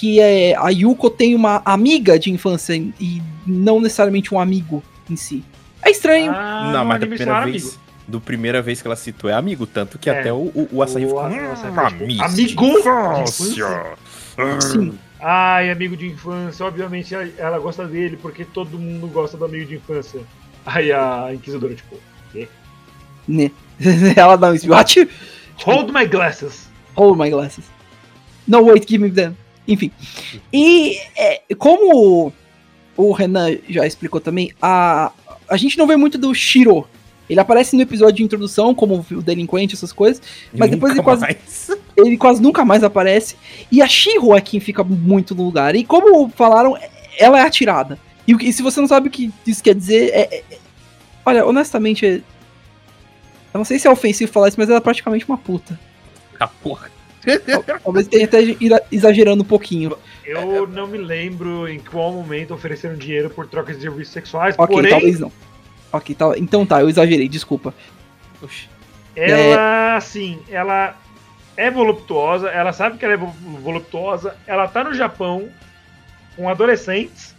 [0.01, 5.15] Que é a Yuko tem uma amiga de infância e não necessariamente um amigo em
[5.15, 5.43] si.
[5.79, 6.31] É estranho.
[6.35, 7.79] Ah, não, mas da primeira vez.
[8.07, 10.19] Do primeira vez que ela citou é amigo, tanto que É.
[10.19, 11.23] até o, o, o Açaí O ficou.
[11.27, 12.23] "Hum, tipo, amigo.
[12.23, 13.83] amigo de de infância."
[14.59, 14.93] Sim.
[15.19, 16.65] Ai, amigo de infância.
[16.65, 20.21] Obviamente ela- gosta dele porque todo mundo gosta do amigo de infância.
[20.65, 21.95] Aí a Inquisidora, tipo,
[23.27, 23.51] Né?
[24.17, 25.07] Ela dá um espiote.
[25.63, 26.67] hold my glasses.
[26.95, 27.65] Hold my glasses.
[28.47, 29.37] No, wait, give me them.
[29.67, 29.91] Enfim.
[30.51, 32.33] E é, como
[32.97, 35.11] o Renan já explicou também, a,
[35.47, 36.87] a gente não vê muito do Shiro.
[37.29, 40.21] Ele aparece no episódio de introdução como o delinquente, essas coisas,
[40.53, 41.71] mas depois ele quase, mais.
[41.95, 43.37] ele quase nunca mais aparece.
[43.71, 45.73] E a Shiro é quem fica muito no lugar.
[45.75, 46.77] E como falaram,
[47.17, 47.97] ela é atirada.
[48.27, 50.57] E, e se você não sabe o que isso quer dizer, é, é-
[51.25, 55.37] olha, honestamente, eu não sei se é ofensivo falar isso, mas ela é praticamente uma
[55.37, 55.79] puta.
[56.37, 56.91] Ah, porra.
[57.83, 59.95] Talvez tenha até ira- exagerando um pouquinho.
[60.25, 64.75] Eu não me lembro em qual momento ofereceram dinheiro por trocas de serviços sexuais, Ok,
[64.75, 65.31] porém, talvez não.
[65.91, 67.73] Ok, tá, então tá, eu exagerei, desculpa.
[68.41, 68.67] Oxi.
[69.15, 70.95] ela, assim, ela
[71.57, 75.49] é voluptuosa, ela sabe que ela é vo- voluptuosa, ela tá no Japão
[76.35, 77.35] com adolescentes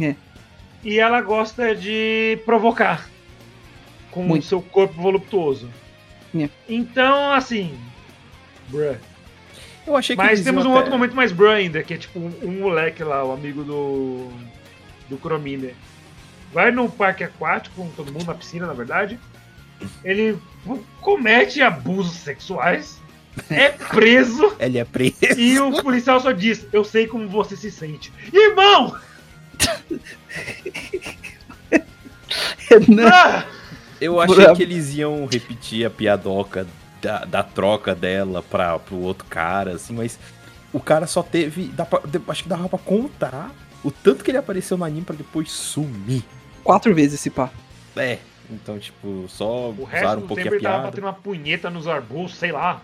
[0.00, 0.14] É.
[0.82, 3.06] e ela gosta de provocar
[4.10, 5.68] com o seu corpo voluptuoso.
[6.34, 6.48] É.
[6.68, 7.76] Então, assim,
[8.68, 8.96] bruh.
[9.86, 12.18] Eu achei que Mas temos um até- outro momento mais bruh ainda, que é tipo
[12.18, 14.30] um, um moleque lá, o amigo do.
[15.08, 15.74] do Crominer.
[16.52, 19.18] Vai num parque aquático com todo mundo, na piscina, na verdade.
[20.04, 20.38] Ele
[21.02, 22.98] comete abusos sexuais,
[23.50, 25.16] é preso Ele é preso.
[25.36, 28.10] e o policial só diz: Eu sei como você se sente.
[28.32, 28.96] Irmão!
[32.70, 33.44] Renan, Ah!
[34.00, 34.56] Eu achei Bravo.
[34.56, 36.66] que eles iam repetir a piadoca
[37.04, 40.18] da, da troca dela pra, pro outro cara, assim, mas
[40.72, 41.66] o cara só teve.
[41.66, 43.50] dá pra- acho que dava pra contar
[43.84, 46.22] o tanto que ele apareceu no anime pra depois sumir.
[46.62, 47.50] quatro vezes esse pá.
[47.96, 48.18] É,
[48.50, 50.90] então, tipo, só O resto usaram um pouquinho a ele tava piada.
[50.90, 52.80] batendo uma punheta nos arbustos, sei lá.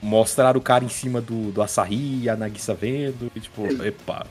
[0.00, 4.26] Mostraram o cara em cima do, do açaí, a Nagisa vendo, e tipo, epa.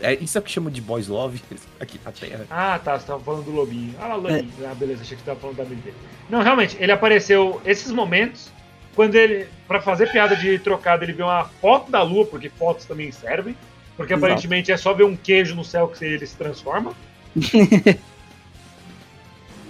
[0.00, 1.40] É, isso é o que chama de boys love
[1.78, 2.44] aqui na Terra.
[2.50, 3.94] Ah, tá, você tava falando do Lobinho.
[4.00, 4.50] Ah, lá, Lobinho.
[4.68, 5.94] Ah, beleza, achei que você tava falando da dele.
[6.28, 8.50] Não, realmente, ele apareceu esses momentos,
[8.94, 12.84] quando ele, pra fazer piada de trocado, ele vê uma foto da lua, porque fotos
[12.84, 13.56] também servem,
[13.96, 14.26] porque Exato.
[14.26, 16.92] aparentemente é só ver um queijo no céu que ele se transforma.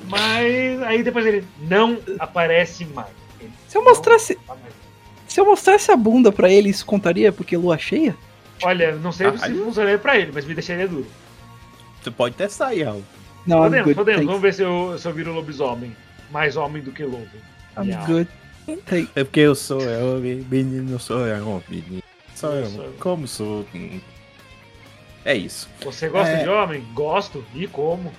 [0.09, 3.09] Mas aí depois ele não aparece mais.
[3.41, 4.39] Ele Se eu mostrasse,
[5.29, 8.17] se eu mostrasse a bunda pra ele, isso contaria porque lua cheia?
[8.63, 9.65] Olha, não sei se Caralho.
[9.65, 11.07] funcionaria pra ele, mas me deixaria duro.
[12.03, 13.03] Você pode testar aí, Raul.
[13.47, 14.25] Não, Podemos, podemos.
[14.27, 15.97] Vamos ver se eu, se eu viro lobisomem.
[16.31, 17.27] Mais homem do que lobo.
[17.77, 18.07] I'm Yeah.
[18.07, 18.29] good.
[19.15, 22.03] É porque eu sou homem, menino, sou homem.
[22.35, 23.67] Sou Eu eu, sou- como sou.
[23.75, 24.01] hum.
[25.25, 25.69] É isso.
[25.85, 26.43] Você gosta É.
[26.43, 26.83] de homem?
[26.95, 27.45] Gosto.
[27.55, 28.13] E como?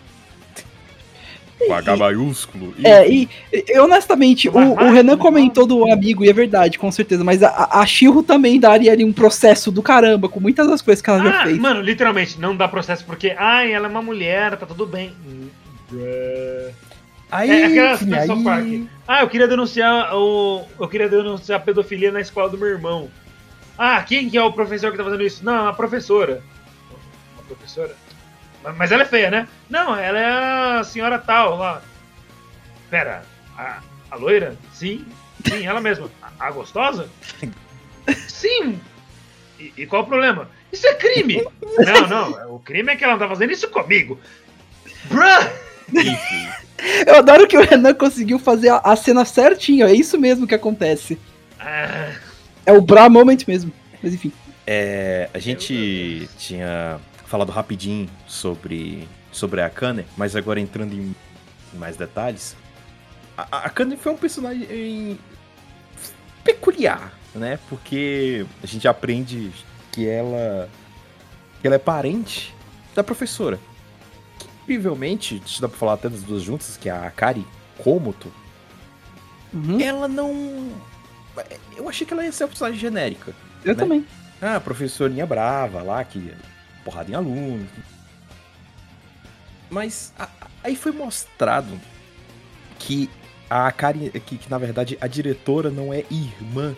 [1.59, 2.73] Com H maiúsculo.
[2.83, 7.23] É, e, e, honestamente, o, o Renan comentou do amigo, e é verdade, com certeza,
[7.23, 11.01] mas a, a Shiro também daria ali um processo do caramba, com muitas das coisas
[11.01, 11.57] que ela já Ah, fez.
[11.57, 15.13] mano, literalmente, não dá processo porque, ai, ela é uma mulher, tá tudo bem.
[15.89, 16.71] Bruh.
[17.35, 18.89] Aí, É aquela enfim, situação aí- parque.
[19.07, 20.65] Ah, eu queria denunciar o.
[20.79, 23.09] Eu queria denunciar a pedofilia na escola do meu irmão.
[23.77, 25.43] Ah, quem que é o professor que tá fazendo isso?
[25.43, 26.41] Não, a professora.
[27.39, 27.95] A professora?
[28.63, 29.47] Mas- Mas ela é feia, né?
[29.69, 31.81] Não, ela é a senhora tal lá.
[32.89, 33.23] Pera,
[33.57, 33.79] a,
[34.11, 34.55] a loira?
[34.71, 35.05] Sim,
[35.49, 36.09] sim, ela mesma.
[36.21, 37.09] A, a gostosa?
[38.27, 38.79] Sim!
[39.59, 40.49] E, e qual o problema?
[40.71, 41.43] Isso é crime!
[41.85, 44.19] não, não, o crime é que ela não tá fazendo isso comigo.
[45.05, 45.49] Bruh!
[47.05, 50.55] Eu adoro que o Renan conseguiu fazer a, a cena certinho, é isso mesmo que
[50.55, 51.17] acontece.
[51.59, 52.11] Ah,
[52.65, 53.71] É o Bra Moment mesmo.
[54.01, 54.31] Mas enfim.
[54.67, 61.15] É, a gente tinha falado rapidinho sobre, sobre a Kane, mas agora entrando em
[61.73, 62.55] mais detalhes.
[63.37, 65.17] A, a Kane foi um personagem
[66.43, 67.57] peculiar, né?
[67.69, 69.51] Porque a gente aprende
[69.91, 70.69] que ela,
[71.61, 72.53] que ela é parente
[72.95, 73.59] da professora.
[74.63, 77.45] Incrivelmente, isso dá pra falar até das duas juntas, que é a Akari
[77.77, 78.31] Komoto,
[79.53, 80.71] Uhum, ela não.
[81.77, 83.35] Eu achei que ela ia ser uma personagem genérica.
[83.63, 83.79] eu né?
[83.79, 84.07] também.
[84.41, 86.33] Ah, professorinha brava lá, que
[86.83, 87.67] porrada em aluno.
[89.69, 91.79] Mas a- a- aí foi mostrado
[92.79, 93.09] que
[93.49, 96.75] a Karen, que, que na verdade a diretora não é irmã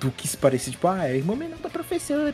[0.00, 2.32] do que se parecia, tipo, ah, é irmã menor da professora.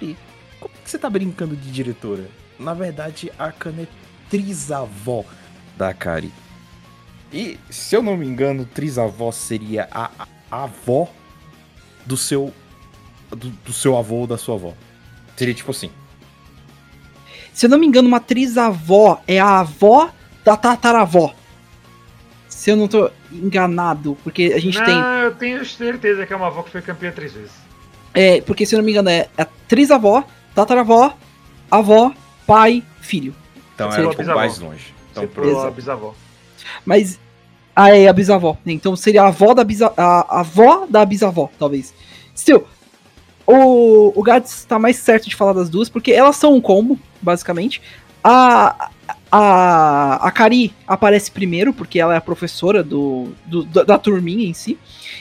[0.60, 2.28] Como que você tá brincando de diretora?
[2.58, 3.86] Na verdade, a é
[4.30, 5.24] trisavó
[5.76, 6.32] da Akari.
[7.32, 11.08] E, se eu não me engano, trisavó seria a, a- avó
[12.06, 12.52] do seu
[13.30, 14.72] do, do seu avô ou da sua avó.
[15.36, 15.90] Seria tipo assim.
[17.52, 20.10] Se eu não me engano, uma trisavó é a avó
[20.44, 21.34] da tataravó.
[22.48, 24.96] Se eu não tô enganado, porque a gente não, tem.
[24.96, 27.52] eu tenho certeza que é uma avó que foi campeã três vezes.
[28.14, 30.24] É, porque se eu não me engano, é a trisavó,
[30.54, 31.14] tataravó,
[31.70, 32.12] avó,
[32.46, 33.34] pai, filho.
[33.78, 34.38] Então Você era um bisavó.
[34.40, 34.94] mais longe.
[35.12, 35.70] Então, Você pro- a Exato.
[35.72, 36.14] bisavó.
[36.84, 37.18] Mas
[37.76, 38.56] Ah, é a bisavó.
[38.66, 41.94] Então seria a avó da bisa, a, a avó da bisavó, talvez.
[42.36, 42.66] Still,
[43.46, 46.98] o, o Gats tá mais certo de falar das duas, porque elas são um combo,
[47.22, 47.80] basicamente.
[48.22, 48.90] A,
[49.30, 54.44] a, a Kari aparece primeiro, porque ela é a professora do, do da, da turminha
[54.48, 54.76] em si.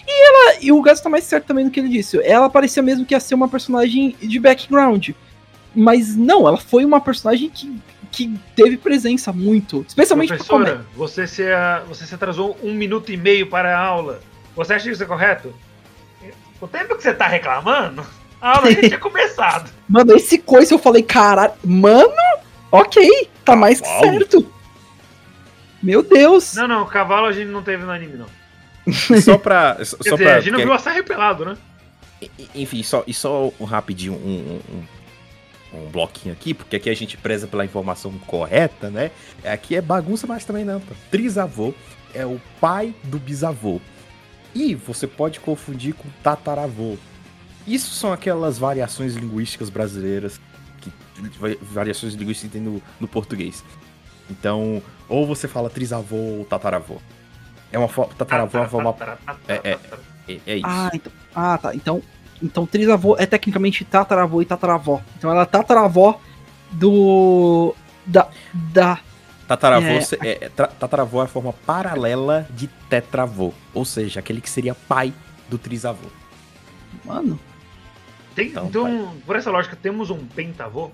[0.07, 2.19] E, ela, e o Gats tá mais certo também do que ele disse.
[2.23, 5.09] Ela parecia mesmo que ia ser uma personagem de background.
[5.75, 7.79] Mas não, ela foi uma personagem que,
[8.17, 9.85] que teve presença muito.
[9.87, 13.79] Especialmente pro Professora, você se, ah, você se atrasou um minuto e meio para a
[13.79, 14.19] aula.
[14.55, 15.53] Você acha isso é correto?
[16.59, 18.03] O tempo que você tá reclamando,
[18.41, 19.69] a aula já tinha começado.
[19.87, 22.11] Mano, esse coisa eu falei, caralho, mano,
[22.71, 24.51] ok, tá mais que certo.
[25.83, 26.55] Meu Deus.
[26.55, 28.27] Não, não, cavalo a gente não teve no anime, não.
[29.21, 29.77] Só pra.
[29.85, 31.57] Só Quer só dizer, pra a gente não viu a Sarre pelado, né?
[32.55, 34.17] Enfim, só, e só um rapidinho, um,
[34.73, 34.83] um, um
[35.91, 39.11] bloquinho aqui, porque aqui a gente preza pela informação correta, né?
[39.43, 40.81] Aqui é bagunça, mas também não.
[41.11, 41.73] Trisavô
[42.13, 43.79] é o pai do bisavô.
[44.55, 46.95] E você pode confundir com tataravô.
[47.67, 50.39] Isso são aquelas variações linguísticas brasileiras,
[50.79, 50.91] que,
[51.37, 53.63] va- variações linguísticas que tem no, no português.
[54.29, 56.97] Então, ou você fala trisavô ou tataravô.
[57.71, 58.13] É uma forma.
[58.15, 58.95] Tataravô é uma forma.
[59.47, 59.79] É, é.
[60.29, 60.65] É, é isso.
[60.65, 61.75] Ah, então, ah, tá.
[61.75, 62.01] Então,
[62.41, 65.01] então trisavô é tecnicamente tataravô e tataravó.
[65.17, 66.19] Então ela é tataravó
[66.71, 67.75] do
[68.05, 68.99] da da
[69.47, 73.53] Tataravô, É, é, é, tataravô é a forma paralela de tetravô.
[73.73, 75.13] Ou seja, aquele que seria pai
[75.49, 76.07] do trisavô.
[77.05, 77.39] mano.
[78.35, 80.91] Tem- Então, então, por essa lógica, temos um pentavô?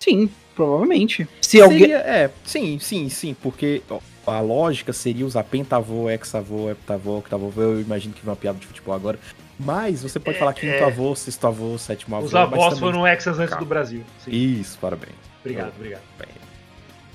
[0.00, 1.26] Sim, provavelmente.
[1.40, 6.70] Se alguém Seria- é, sim, sim, sim, porque ó, a lógica seria usar pentavô, hexavô,
[6.70, 7.52] heptavô, octavô.
[7.56, 9.18] Eu imagino que vem uma piada de futebol agora.
[9.58, 10.82] Mas você pode É, falar quinto é.
[10.84, 12.26] avô, sexto avô, sétimo avô.
[12.26, 13.64] Os avós também- foram exas antes Calma.
[13.64, 14.02] do Brasil.
[14.24, 14.30] Sim.
[14.32, 15.14] Isso, parabéns.
[15.40, 16.02] Obrigado, obrigado.
[16.18, 16.28] Bem,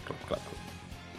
[0.06, 0.42] claro, claro.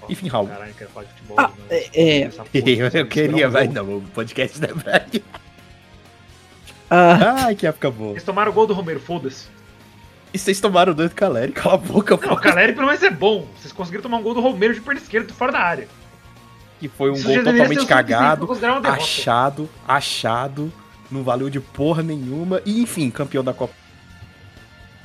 [0.09, 0.49] Enfim, Raul.
[0.49, 1.36] Caralho, quero falar de futebol.
[1.38, 2.28] Ah, é- é.
[2.28, 2.45] Porra,
[2.99, 3.74] Eu, queria, mas gol.
[3.84, 5.07] não, o podcast não é pra
[6.93, 8.12] ah, Ai, que época boa.
[8.12, 9.47] Eles tomaram o gol do Romero, foda-se.
[10.33, 12.37] E vocês tomaram o doido Caleri, cala a boca, Não, o pô.
[12.37, 13.47] Caleri pelo menos é bom.
[13.59, 15.89] Vocês conseguiram tomar um gol do Romero de perna esquerda fora da área.
[16.78, 18.49] Que foi um Isso gol totalmente cagado,
[18.85, 20.72] achado, achado,
[21.11, 22.62] não valeu de porra nenhuma.
[22.64, 23.74] E enfim, campeão da Copa.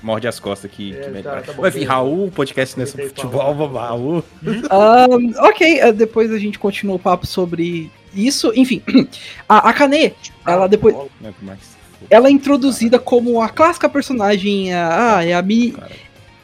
[0.02, 0.94] Morde as costas aqui.
[0.94, 1.42] É, que tá, melhor.
[1.42, 1.92] tá bom, Mas enfim, beleza.
[1.92, 4.24] Raul, o podcast é Tentei futebol, vamos lá, Raul.
[4.70, 5.08] ah,
[5.48, 8.54] ok, ah, depois a gente continua o papo sobre isso.
[8.56, 8.84] Enfim,
[9.50, 10.14] a, a Kane,
[10.46, 10.96] ela depois.
[11.20, 11.34] Não
[12.10, 14.74] Ela é introduzida como a clássica personagem.
[14.74, 15.92] Ah, é a, cara.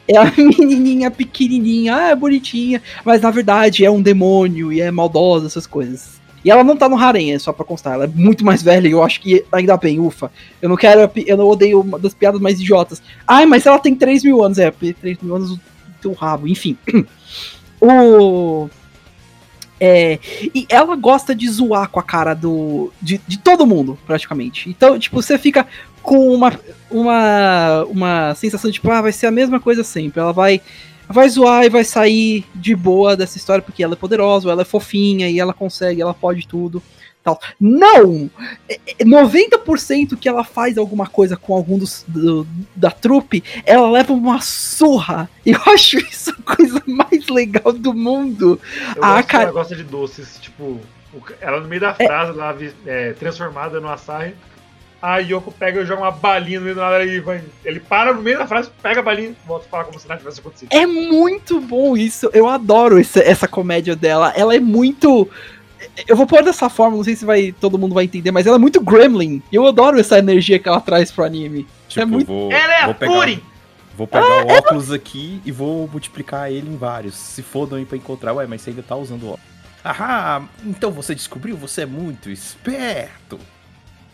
[0.08, 2.82] é a menininha pequenininha, ah, é bonitinha.
[3.04, 6.20] Mas na verdade é um demônio e é maldosa, essas coisas.
[6.44, 7.94] E ela não tá no harem, é só pra constar.
[7.94, 10.30] Ela é muito mais velha e eu acho que ainda bem, ufa.
[10.60, 13.00] Eu não quero, eu não odeio uma das piadas mais idiotas.
[13.26, 14.58] Ai, mas ela tem 3 mil anos.
[14.58, 15.60] É, 3 mil anos o
[16.00, 16.76] teu rabo, enfim.
[17.80, 18.68] o.
[19.84, 20.20] É,
[20.54, 22.92] e ela gosta de zoar com a cara do.
[23.02, 24.70] De, de todo mundo, praticamente.
[24.70, 25.66] Então, tipo, você fica
[26.00, 26.56] com uma,
[26.88, 30.20] uma, uma sensação de, tipo, ah, vai ser a mesma coisa sempre.
[30.20, 30.60] Ela vai,
[31.08, 34.64] vai zoar e vai sair de boa dessa história porque ela é poderosa, ela é
[34.64, 36.80] fofinha e ela consegue, ela pode tudo.
[37.22, 37.40] Tal.
[37.60, 38.28] Não!
[38.68, 43.88] É- é 90% que ela faz alguma coisa com algum dos, do- da trupe, ela
[43.90, 45.28] leva uma surra.
[45.46, 48.60] E eu acho isso a coisa mais legal do mundo.
[48.96, 50.80] Eu gosto, cara- ela gosta de doces, tipo,
[51.40, 54.34] ela no meio da frase, lá, vi- é, transformada no Asahi.
[55.00, 57.42] A Yoko pega e joga uma balinha no meio do nada e vai.
[57.64, 60.06] Ele para no meio da frase, pega a balinha e volta a falar como se
[60.08, 60.68] nada tivesse acontecido.
[60.72, 62.30] É muito bom isso.
[62.32, 64.32] Eu adoro essa comédia dela.
[64.36, 65.28] Ela é muito.
[66.06, 68.56] Eu vou pôr dessa forma, não sei se vai, todo mundo vai entender, mas ela
[68.56, 69.42] é muito gremlin.
[69.50, 71.66] E eu adoro essa energia que ela traz pro anime.
[71.88, 73.40] Tipo, muito- vou, Ela é vou a pegar, Purim!
[73.96, 77.14] vou pegar o óculos aqui e vou multiplicar ele em vários.
[77.14, 79.46] Se fodam aí pra encontrar, ué, mas você ainda tá usando o óculos.
[79.84, 81.56] Ahá, então você descobriu?
[81.56, 83.38] Você é muito esperto.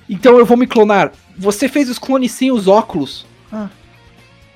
[0.08, 1.12] Então eu vou me clonar.
[1.36, 3.26] Você fez os clones sem os óculos.
[3.52, 3.68] Ah.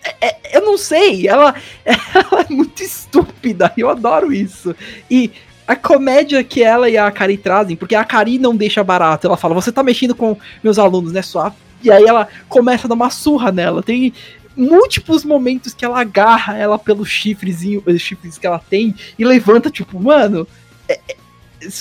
[0.04, 1.54] É- é- eu não sei, ela,
[1.84, 4.74] ela é muito estúpida, eu adoro isso.
[5.10, 5.30] E
[5.72, 9.36] a comédia que ela e a Kari trazem, porque a Kari não deixa barato, ela
[9.36, 11.54] fala, você tá mexendo com meus alunos, né, sua?
[11.82, 13.82] E aí ela começa a dar uma surra nela.
[13.82, 14.12] Tem
[14.56, 19.70] múltiplos momentos que ela agarra ela pelo chifrezinho, os chifres que ela tem, e levanta,
[19.70, 20.46] tipo, mano.
[20.88, 21.16] É, é-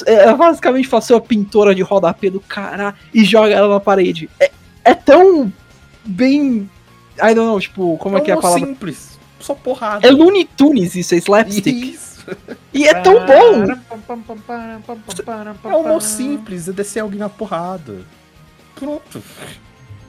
[0.05, 4.29] ela basicamente faz a pintora de rodapé do cara e joga ela na parede.
[4.39, 4.51] É,
[4.85, 5.51] é tão
[6.05, 6.69] bem.
[7.17, 8.65] I don't know, tipo, como é que é a palavra?
[8.65, 10.07] simples, só porrada.
[10.07, 11.93] É Looney Tunes isso, é slapstick.
[11.93, 12.10] Isso.
[12.73, 13.65] E é tão bom!
[15.63, 17.97] É um humor simples, é descer alguém na porrada.
[18.75, 19.21] Pronto.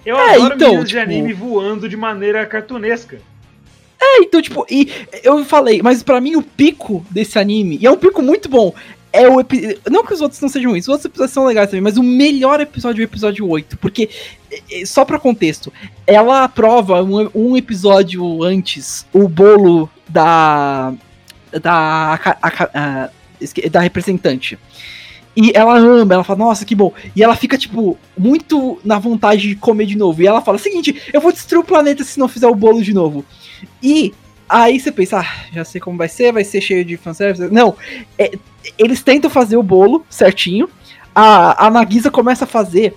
[0.07, 3.19] Eu É, adoro então, meninas de tipo- anime voando de maneira cartunesca.
[4.01, 4.91] É, então, tipo, e
[5.23, 8.75] eu falei, mas pra mim o pico desse anime, e é um pico muito bom,
[9.13, 11.69] é o epi- Não que os outros não sejam ruins, os outros episódios são legais
[11.69, 13.77] também, mas o melhor episódio é o episódio 8.
[13.79, 14.09] Porque,
[14.87, 15.73] só pra contexto,
[16.07, 20.93] ela aprova um, um episódio antes o bolo da.
[21.61, 22.15] Da.
[22.15, 23.11] a- a- a-
[23.71, 24.57] da representante.
[25.35, 26.93] E ela ama, ela fala, nossa, que bom.
[27.17, 30.23] E ela fica, tipo, muito na vontade de comer de novo.
[30.23, 32.93] E ela fala, seguinte, eu vou destruir o planeta se não fizer o bolo de
[32.93, 33.25] novo.
[33.83, 34.13] E
[34.49, 37.51] aí você pensa, ah, já sei como vai ser, vai ser cheio de fanservice.
[37.51, 37.75] Não,
[38.19, 38.33] é,
[38.79, 40.69] eles tentam fazer o bolo certinho.
[41.15, 42.95] A, a Nagisa começa a fazer,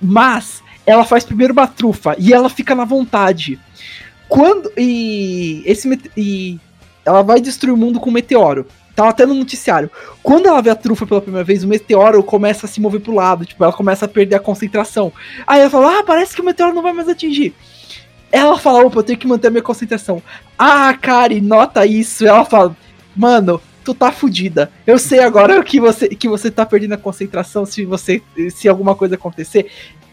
[0.00, 3.58] mas ela faz primeiro uma trufa e ela fica na vontade.
[4.28, 4.72] Quando.
[4.76, 5.62] E.
[5.66, 6.58] Esse e
[7.04, 8.66] ela vai destruir o mundo com um meteoro.
[8.94, 9.90] Tava até no noticiário.
[10.22, 13.14] Quando ela vê a trufa pela primeira vez, o meteoro começa a se mover pro
[13.14, 13.44] lado.
[13.44, 15.12] Tipo, ela começa a perder a concentração.
[15.46, 17.54] Aí ela fala: Ah, parece que o meteoro não vai mais atingir.
[18.30, 20.22] Ela fala: Opa, eu tenho que manter a minha concentração.
[20.56, 22.24] Ah, Kari, nota isso.
[22.24, 22.76] Ela fala:
[23.16, 24.70] Mano, tu tá fudida.
[24.86, 28.22] Eu sei agora que você, que você tá perdendo a concentração se você.
[28.50, 29.66] Se alguma coisa acontecer.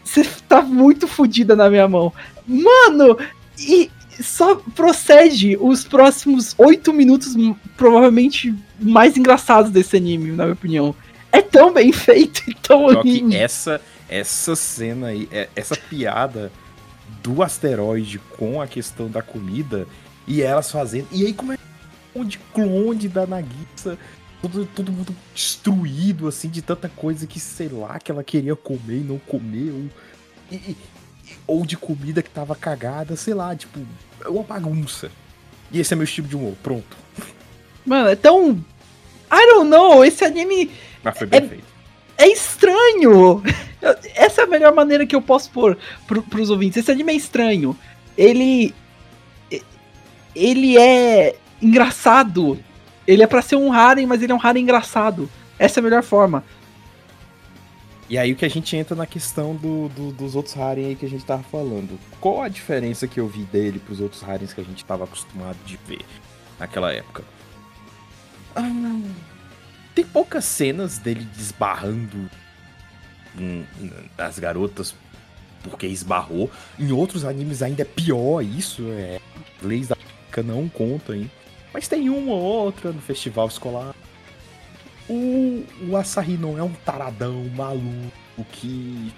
[0.04, 2.12] Você tá muito fudida na minha mão.
[2.46, 3.16] Mano,
[3.56, 3.88] e
[4.20, 7.34] só procede os próximos oito minutos,
[7.76, 10.94] provavelmente mais engraçados desse anime, na minha opinião.
[11.30, 16.52] É tão bem feito e tão Só que essa, essa cena aí, é- essa piada
[17.22, 19.86] do asteroide com a questão da comida
[20.26, 21.06] e elas fazendo.
[21.12, 21.58] E aí como é
[22.14, 23.98] um de clone da Nagisa,
[24.42, 28.98] todo, todo mundo destruído, assim, de tanta coisa que, sei lá, que ela queria comer
[28.98, 29.88] e não comeu.
[30.50, 30.76] E-
[31.46, 33.80] ou de comida que tava cagada, sei lá, tipo,
[34.24, 35.10] é uma bagunça.
[35.70, 36.96] E esse é meu estilo de humor, pronto.
[37.84, 38.50] Mano, é tão.
[39.32, 40.70] I don't know, esse anime
[41.02, 41.64] Mas foi bem É- feito.
[42.18, 43.42] é estranho.
[44.14, 46.76] Essa é a melhor maneira que eu posso pôr pro, pros ouvintes.
[46.78, 47.76] Esse anime é estranho.
[48.16, 48.74] Ele.
[50.34, 52.58] Ele é engraçado.
[53.06, 55.28] Ele é pra ser um harem, mas ele é um harem engraçado.
[55.58, 56.44] Essa é a melhor forma.
[58.12, 60.94] E aí o que a gente entra na questão do, do- dos outros Harem aí
[60.94, 61.98] que a gente tava falando.
[62.20, 65.56] Qual a diferença que eu vi dele pros outros Harems que a gente tava acostumado
[65.64, 66.04] de ver
[66.58, 67.24] naquela época?
[68.54, 69.00] Ah,
[69.94, 72.28] tem poucas cenas dele desbarrando
[74.18, 74.94] as garotas
[75.62, 76.50] porque esbarrou.
[76.78, 78.82] Em outros animes ainda é pior isso.
[78.90, 79.22] É,
[79.62, 79.96] leis da
[80.44, 81.30] não contam, hein?
[81.72, 83.94] Mas tem uma ou outra no festival escolar.
[85.08, 89.12] O, o Asahi não é um taradão maluco que,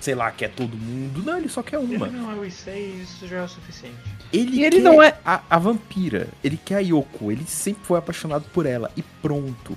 [0.00, 1.22] sei lá, quer todo mundo.
[1.22, 2.06] Não, ele só quer uma.
[2.08, 3.96] Ele não é o Issei, isso já é o suficiente.
[4.32, 6.28] Ele, E ele quer não é- a, a vampira.
[6.42, 7.30] Ele quer a Yoko.
[7.30, 8.90] Ele sempre foi apaixonado por ela.
[8.96, 9.76] E pronto.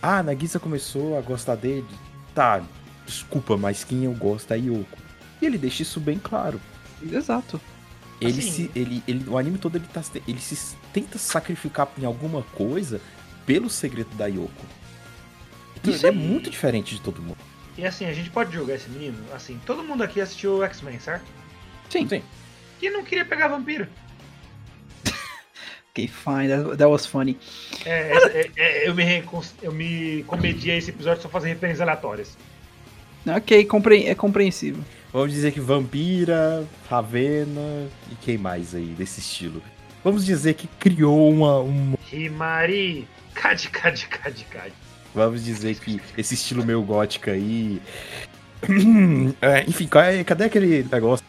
[0.00, 1.86] Ah, Nagisa começou a gostar dele.
[2.34, 2.62] Tá,
[3.06, 4.98] desculpa, mas quem eu gosto é a Yoko.
[5.42, 6.60] E ele deixa isso bem claro.
[7.02, 7.60] Exato.
[8.20, 8.70] Ele Assim- se.
[8.74, 13.00] Ele, ele, o anime todo ele, tá, ele se tenta sacrificar em alguma coisa
[13.44, 14.50] pelo segredo da Yoko.
[15.76, 16.26] Então, Isso ele é aí.
[16.26, 17.36] muito diferente de todo mundo.
[17.76, 20.98] E assim, a gente pode julgar esse menino, assim, todo mundo aqui assistiu o X-Men,
[20.98, 21.26] certo?
[21.90, 22.08] Sim.
[22.08, 22.22] Sim.
[22.80, 23.86] Que não queria pegar vampiro.
[25.90, 26.48] Ok, fine.
[26.48, 27.38] That, that was funny.
[27.84, 29.24] É, é, é, eu, me,
[29.62, 32.36] eu me comedi a esse episódio só fazendo referências aleatórias.
[33.26, 34.82] Ok, compre é compreensível.
[35.12, 39.62] Vamos dizer que Vampira, Ravena e quem mais aí desse estilo.
[40.04, 44.74] Vamos dizer que criou uma, um Himari, cade, cade, cade, cade.
[45.16, 47.80] Vamos dizer que esse estilo meio gótico aí.
[49.40, 51.24] É, enfim, qual é- cadê aquele negócio?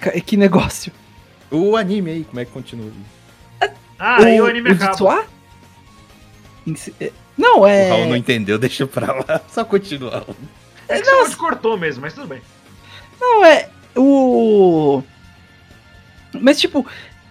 [0.00, 0.92] Ca- Que negócio.
[1.50, 2.90] O anime aí, como é que continua?
[3.98, 5.24] Ah, aí o anime acaba.
[6.66, 7.88] Em si- é- Não, O é.
[7.88, 9.40] Raul não entendeu, deixa pra lá.
[9.50, 10.24] Só continuar.
[10.88, 12.40] É que só cortou mesmo, mas tudo bem.
[13.20, 13.68] Não, é.
[13.96, 15.02] O.
[16.40, 16.86] Mas, tipo,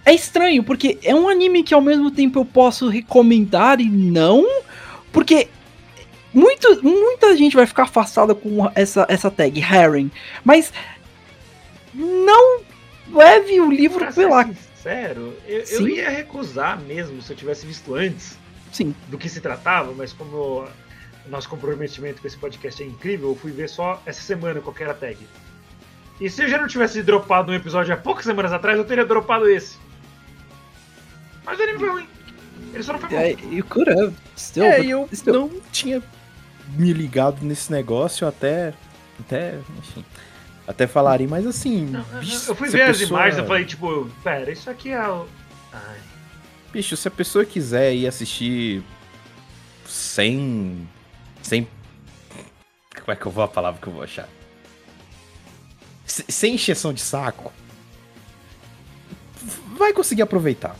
[0.05, 4.45] é estranho, porque é um anime que ao mesmo tempo eu posso recomendar e não.
[5.14, 5.47] Porque
[6.34, 10.11] muito, muita gente vai ficar afastada com essa, essa tag, Harem.
[10.43, 10.74] Mas
[11.93, 12.61] não
[13.11, 14.43] leve o livro Pra pela.
[14.45, 18.38] sincero, eu, eu ia recusar mesmo se eu tivesse visto antes
[18.72, 23.30] Sim, do que se tratava, mas como o nosso comprometimento com esse podcast é incrível,
[23.30, 25.18] eu fui ver só essa semana qual que era a tag.
[26.20, 29.05] E se eu já não tivesse dropado um episódio há poucas semanas atrás, eu teria
[29.05, 29.78] dropado esse.
[31.45, 32.07] Mas o anime foi ruim.
[32.74, 33.16] Ele só não foi bom.
[33.16, 34.14] é, you could have.
[34.38, 35.34] Still, É, e eu still.
[35.34, 36.01] não tinha
[36.70, 38.74] me ligado nesse negócio até.
[39.20, 39.60] Até.
[39.78, 40.04] Enfim.
[40.68, 41.86] Até falarem, mas assim.
[41.86, 44.89] Não, bicho, eu fui ver a as pessoa- imagens e falei, tipo, pera, isso aqui
[44.91, 45.28] é o.
[45.72, 45.97] Ai.
[46.72, 48.82] Bicho, se a pessoa quiser ir assistir
[49.86, 50.88] sem.
[51.43, 51.68] Sem.
[52.95, 54.28] Como é que eu vou a palavra que eu vou achar?
[56.06, 57.51] Se- Sem encheção de saco.
[59.78, 60.76] Vai conseguir aproveitar.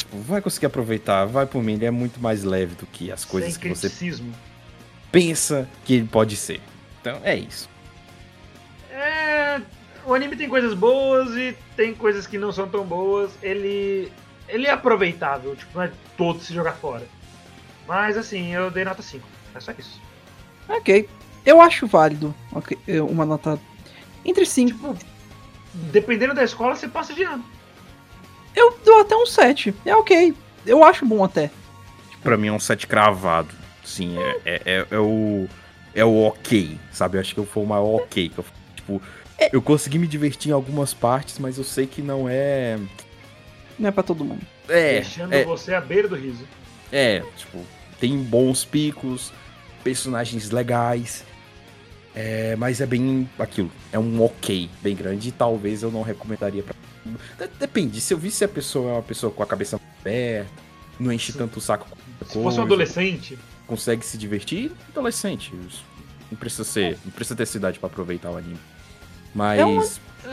[0.00, 3.24] Tipo, vai conseguir aproveitar, vai por mim, ele é muito mais leve do que as
[3.24, 4.22] coisas Sem que você
[5.10, 6.60] pensa que ele pode ser.
[7.00, 7.68] Então, é isso.
[8.90, 9.60] É,
[10.04, 13.30] o anime tem coisas boas e tem coisas que não são tão boas.
[13.42, 14.10] Ele,
[14.48, 17.06] ele é aproveitável, tipo, não é todo se jogar fora.
[17.86, 19.26] Mas assim, eu dei nota 5.
[19.54, 20.00] É só isso.
[20.68, 21.08] Ok.
[21.44, 22.34] Eu acho válido
[23.08, 23.58] uma nota
[24.24, 24.70] entre 5.
[24.70, 24.96] Tipo,
[25.90, 27.44] dependendo da escola, você passa de ano.
[28.54, 29.74] Eu dou até um 7.
[29.84, 30.34] É ok.
[30.66, 31.50] Eu acho bom até.
[32.22, 33.54] Pra mim é um set cravado.
[33.84, 35.48] Sim, é, é, é, é o.
[35.92, 37.16] É o ok, sabe?
[37.16, 38.28] Eu acho que foi o maior ok.
[38.28, 38.44] Que eu,
[38.76, 39.02] tipo,
[39.52, 42.78] eu consegui me divertir em algumas partes, mas eu sei que não é.
[43.78, 44.42] Não é pra todo mundo.
[44.68, 46.44] É, deixando é, você à beira do riso.
[46.92, 47.64] é, tipo,
[47.98, 49.32] tem bons picos,
[49.82, 51.24] personagens legais.
[52.14, 53.70] É, mas é bem aquilo.
[53.92, 56.74] É um ok bem grande e talvez eu não recomendaria pra.
[57.04, 60.50] De- Depende, se eu visse a pessoa é uma pessoa com a cabeça aberta,
[60.98, 65.52] não enche tanto o saco com Se coisa, fosse um adolescente, consegue se divertir, adolescente.
[66.30, 68.58] Não precisa ser, não precisa ter cidade pra aproveitar o anime.
[69.34, 69.58] Mas.
[69.60, 69.84] É uma-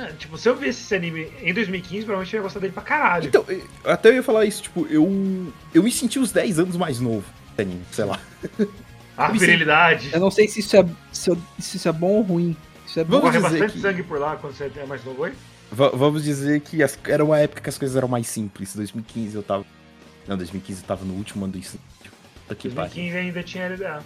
[0.05, 2.83] é, tipo, se eu visse esse anime em 2015, provavelmente eu ia gostar dele pra
[2.83, 3.27] caralho.
[3.27, 5.53] Então, eu- até eu ia falar isso, tipo, eu.
[5.73, 8.19] Eu me senti uns 10 anos mais novo, nesse anime, sei lá.
[9.17, 10.09] a me virilidade.
[10.13, 12.55] Eu não sei se isso é, se, eu- se isso é bom ou ruim.
[12.85, 13.19] Isso é bom.
[13.19, 15.33] Vamos Corre dizer bastante que- sangue por lá quando você é mais novo, oi?
[15.71, 18.75] Va- vamos dizer que as- era uma época que as coisas eram mais simples.
[18.75, 19.65] 2015 eu tava.
[20.27, 21.81] Não, 2015 eu tava no último ano do ensino.
[22.41, 22.89] Puta que pariu.
[22.93, 24.03] 2015 ainda tinha LDA.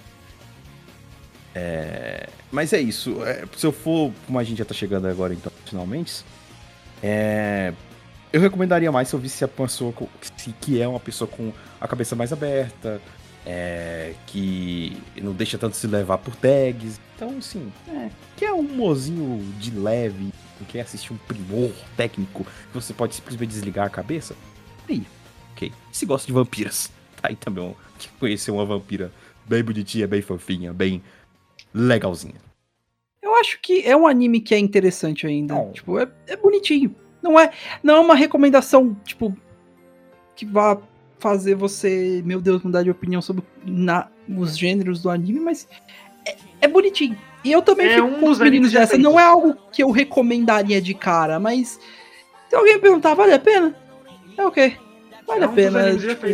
[2.52, 3.24] Mas é isso.
[3.24, 6.24] é, se eu for, como a gente já tá chegando agora, então, finalmente.
[7.04, 7.74] É,
[8.32, 10.08] eu recomendaria mais se eu visse a pessoa com-
[10.38, 13.02] se- que é uma pessoa com a cabeça mais aberta,
[13.46, 17.00] é, que não deixa tanto se levar por tags.
[17.16, 20.32] Então, assim, é, que é um mozinho de leve,
[20.62, 24.36] não quer assistir um primor técnico que você pode simplesmente desligar a cabeça.
[24.88, 25.04] Aí,
[25.54, 25.72] ok.
[25.92, 26.92] Se gosta de vampiras,
[27.22, 29.12] tá aí também que conhecer uma vampira
[29.46, 31.02] bem bonitinha, bem fofinha, bem
[31.74, 32.36] legalzinha.
[33.22, 35.54] Eu acho que é um anime que é interessante ainda.
[35.54, 35.72] Não.
[35.72, 36.96] Tipo, é, é bonitinho.
[37.22, 37.52] Não é,
[37.84, 39.36] não é uma recomendação, tipo,
[40.36, 40.80] que vá
[41.20, 45.68] fazer você, meu Deus, mudar de opinião sobre na- os gêneros do anime, mas
[46.26, 47.16] é, é bonitinho.
[47.44, 48.98] E eu também É fico um com os dos meninos dessa.
[48.98, 51.80] Não é algo que eu recomendaria de cara, mas
[52.50, 53.76] se alguém perguntar, vale a pena?
[54.38, 54.78] É ok.
[55.26, 55.98] Vale é a um pena.
[55.98, 56.26] tipo,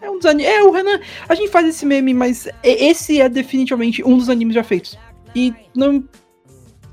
[0.00, 0.50] é um dos animes.
[0.50, 1.00] É, o Renan.
[1.28, 4.98] A gente faz esse meme, mas esse é definitivamente um dos animes já feitos.
[5.34, 6.02] E não.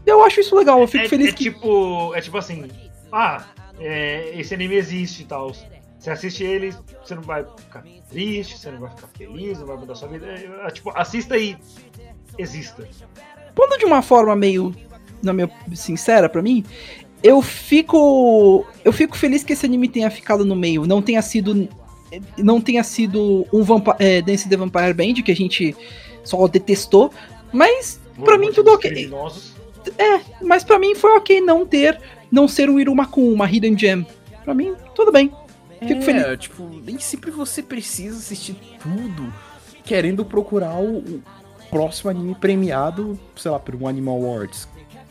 [0.06, 1.44] Eu acho isso legal, eu fico é, feliz é que.
[1.46, 2.14] tipo.
[2.14, 2.68] É tipo assim.
[3.12, 3.46] Ah,
[3.80, 5.54] é, esse anime existe e tal.
[5.98, 6.74] Você assiste ele,
[7.04, 10.28] você não vai ficar triste, você não vai ficar feliz, não vai mudar sua vida.
[10.28, 11.58] É, é, tipo, assista e
[12.38, 12.88] exista.
[13.58, 14.74] Pondo de uma forma meio.
[15.20, 16.64] Na minha sincera pra mim,
[17.24, 18.64] eu fico.
[18.86, 20.86] Eu fico feliz que esse anime tenha ficado no meio.
[20.86, 21.68] Não tenha sido.
[22.38, 25.76] Não tenha sido um Vampa é, Dance the Vampire Band, que a gente
[26.24, 27.12] só detestou.
[27.52, 28.92] Mas, pra mim, tudo ok.
[28.92, 29.54] criminosos.
[30.40, 32.00] Mas pra mim foi ok não ter.
[32.32, 34.06] Não ser um Irumakun, uma Hidden Gem.
[34.44, 35.32] Pra mim, tudo bem.
[35.86, 36.24] Fico feliz.
[36.24, 39.34] É, tipo, nem sempre você precisa assistir tudo
[39.84, 41.22] querendo procurar o
[41.70, 44.68] próximo anime premiado, sei lá, por um Animal Awards.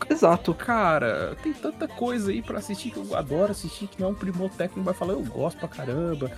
[0.09, 0.53] Exato.
[0.53, 4.15] Cara, tem tanta coisa aí pra assistir que eu adoro assistir, que não é um
[4.15, 6.31] primor técnico vai falar, eu gosto pra caramba.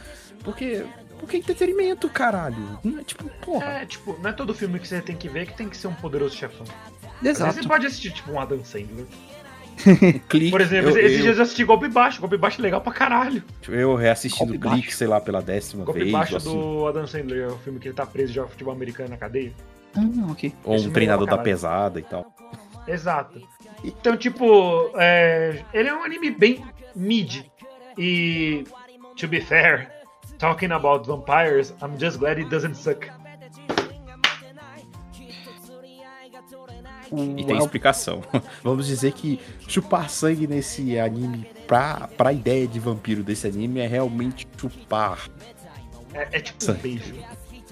[0.43, 0.86] Porque,
[1.20, 2.80] porque é entretenimento, caralho.
[2.84, 3.65] Não é tipo, porra.
[3.65, 5.88] É, tipo, não é todo filme que você tem que ver que tem que ser
[5.88, 6.65] um poderoso chefão.
[7.24, 7.53] Exato.
[7.53, 9.05] você pode assistir, tipo, um Adam Sandler.
[10.28, 10.51] Clique.
[10.51, 12.20] Por exemplo, eu, esses eu, dias eu assisti Golpe Baixo.
[12.20, 13.43] Golpe Baixo é legal pra caralho.
[13.67, 14.97] eu reassistindo Golpe Clique, baixo.
[14.97, 16.11] sei lá, pela décima Golpe vez.
[16.11, 18.49] Baixo ou, assim, do Adam Sandler, é o filme que ele tá preso e joga
[18.49, 19.53] futebol americano na cadeia.
[20.32, 20.54] Ok.
[20.64, 22.32] ou um treinador da pesada e tal.
[22.88, 23.42] Exato.
[23.84, 26.66] Então, tipo, é, ele é um anime bem
[26.96, 27.46] mid.
[27.98, 28.64] E,
[29.16, 29.92] to be fair,
[30.38, 33.08] talking about vampires, I'm just glad it doesn't suck.
[37.12, 38.22] E tem explicação.
[38.64, 43.88] Vamos dizer que chupar sangue nesse anime, pra, pra ideia de vampiro desse anime, é
[43.88, 45.28] realmente chupar.
[46.14, 46.82] É, é tipo um Sangue.
[46.82, 47.16] beijo.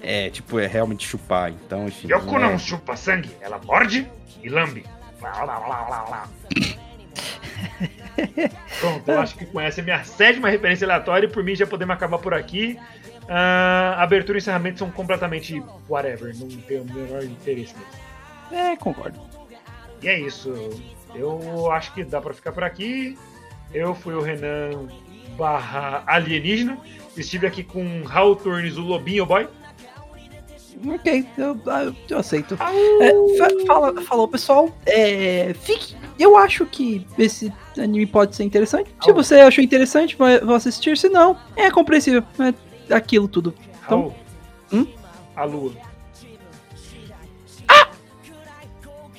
[0.00, 1.50] É, tipo, é realmente chupar.
[1.50, 2.08] Então, enfim.
[2.10, 4.06] Yoko não é- não chupa sangue, ela morde
[4.42, 4.84] e lambe.
[5.20, 6.28] Lá, lá, lá, lá, lá.
[8.80, 11.66] Pronto, eu acho que com essa é minha sétima referência aleatória e por mim já
[11.66, 12.78] podemos acabar por aqui.
[13.28, 17.98] Ah, abertura e encerramento são completamente whatever, não tenho o menor interesse nisso.
[18.52, 19.20] É, concordo.
[20.02, 20.52] E é isso.
[21.14, 23.18] Eu acho que dá pra ficar por aqui.
[23.74, 24.88] Eu fui o Renan
[25.36, 26.78] barra alienígena.
[27.16, 29.48] Estive aqui com Raul Turnes, o Lobinho Boy.
[30.86, 31.60] Ok, eu,
[32.08, 32.54] eu, aceito.
[32.54, 34.70] É, fa- fala, falou, pessoal.
[34.86, 38.90] É, fique eu acho que esse anime pode ser interessante.
[39.02, 40.96] Se você achou interessante, vai, vai assistir.
[40.98, 42.22] Se não, é compreensível.
[42.88, 43.54] É aquilo tudo.
[43.84, 44.14] Então.
[44.72, 44.86] Hum?
[45.36, 45.72] A lua.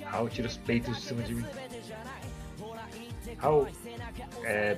[0.06, 1.46] Raul tira os peitos de cima de mim.
[3.38, 3.68] Raul.
[4.44, 4.78] É.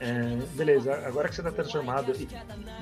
[0.00, 2.12] é, beleza, agora que você tá transformado,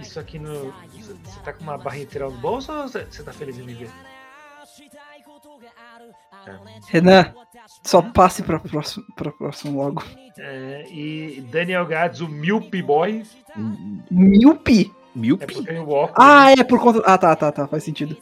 [0.00, 0.72] isso aqui no.
[0.92, 3.90] Você tá com uma barra inteira no bolso ou você tá feliz em me ver?
[6.88, 7.32] Renan,
[7.82, 10.02] só passe pra próximo, pra próximo logo.
[10.38, 13.24] É, e Daniel Gads, o Milp Boy,
[15.40, 16.16] é porque o óculos.
[16.16, 17.02] Ah, é por conta.
[17.06, 17.68] Ah, tá, tá, tá.
[17.68, 18.16] Faz sentido.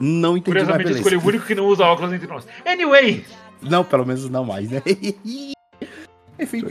[0.00, 2.46] Não entendi, Curiosamente, escolhi o único que não usa óculos entre nós.
[2.64, 3.22] Anyway,
[3.60, 4.82] Não, pelo menos não mais, né?
[6.40, 6.64] Enfim.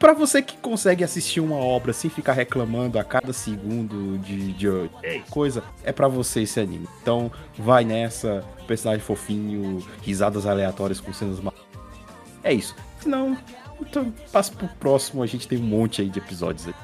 [0.00, 4.66] Pra você que consegue assistir uma obra sem ficar reclamando a cada segundo de, de
[5.02, 5.22] Ei.
[5.28, 6.88] coisa, é pra você esse anime.
[7.02, 11.52] Então, vai nessa, personagem fofinho, risadas aleatórias com cenas mal.
[12.42, 12.74] É isso.
[12.98, 13.36] Se não,
[13.78, 16.74] então passa pro próximo, a gente tem um monte aí de episódios aí.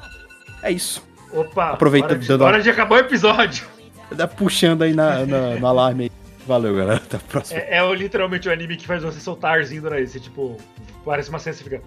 [0.63, 1.03] É isso.
[1.33, 3.67] opa, Aproveita hora de, dando- hora de acabar o episódio.
[4.13, 6.11] Dá puxando aí na, na- no alarme aí.
[6.47, 6.99] Valeu, galera.
[6.99, 7.61] Até a próxima.
[7.61, 10.13] É, é literalmente o anime que faz você soltar arzinho do nariz.
[10.13, 10.57] Você, tipo,
[11.05, 11.83] parece uma cena e fica.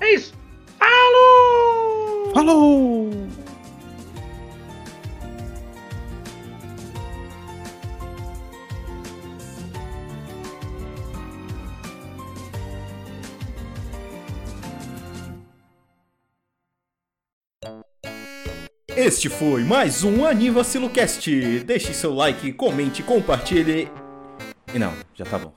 [0.00, 0.34] É isso!
[0.78, 2.32] Falou!
[2.34, 3.10] Falou!
[18.96, 21.60] Este foi mais um Anivacilocast.
[21.64, 23.90] Deixe seu like, comente, compartilhe.
[24.74, 25.52] E não, já tá bom.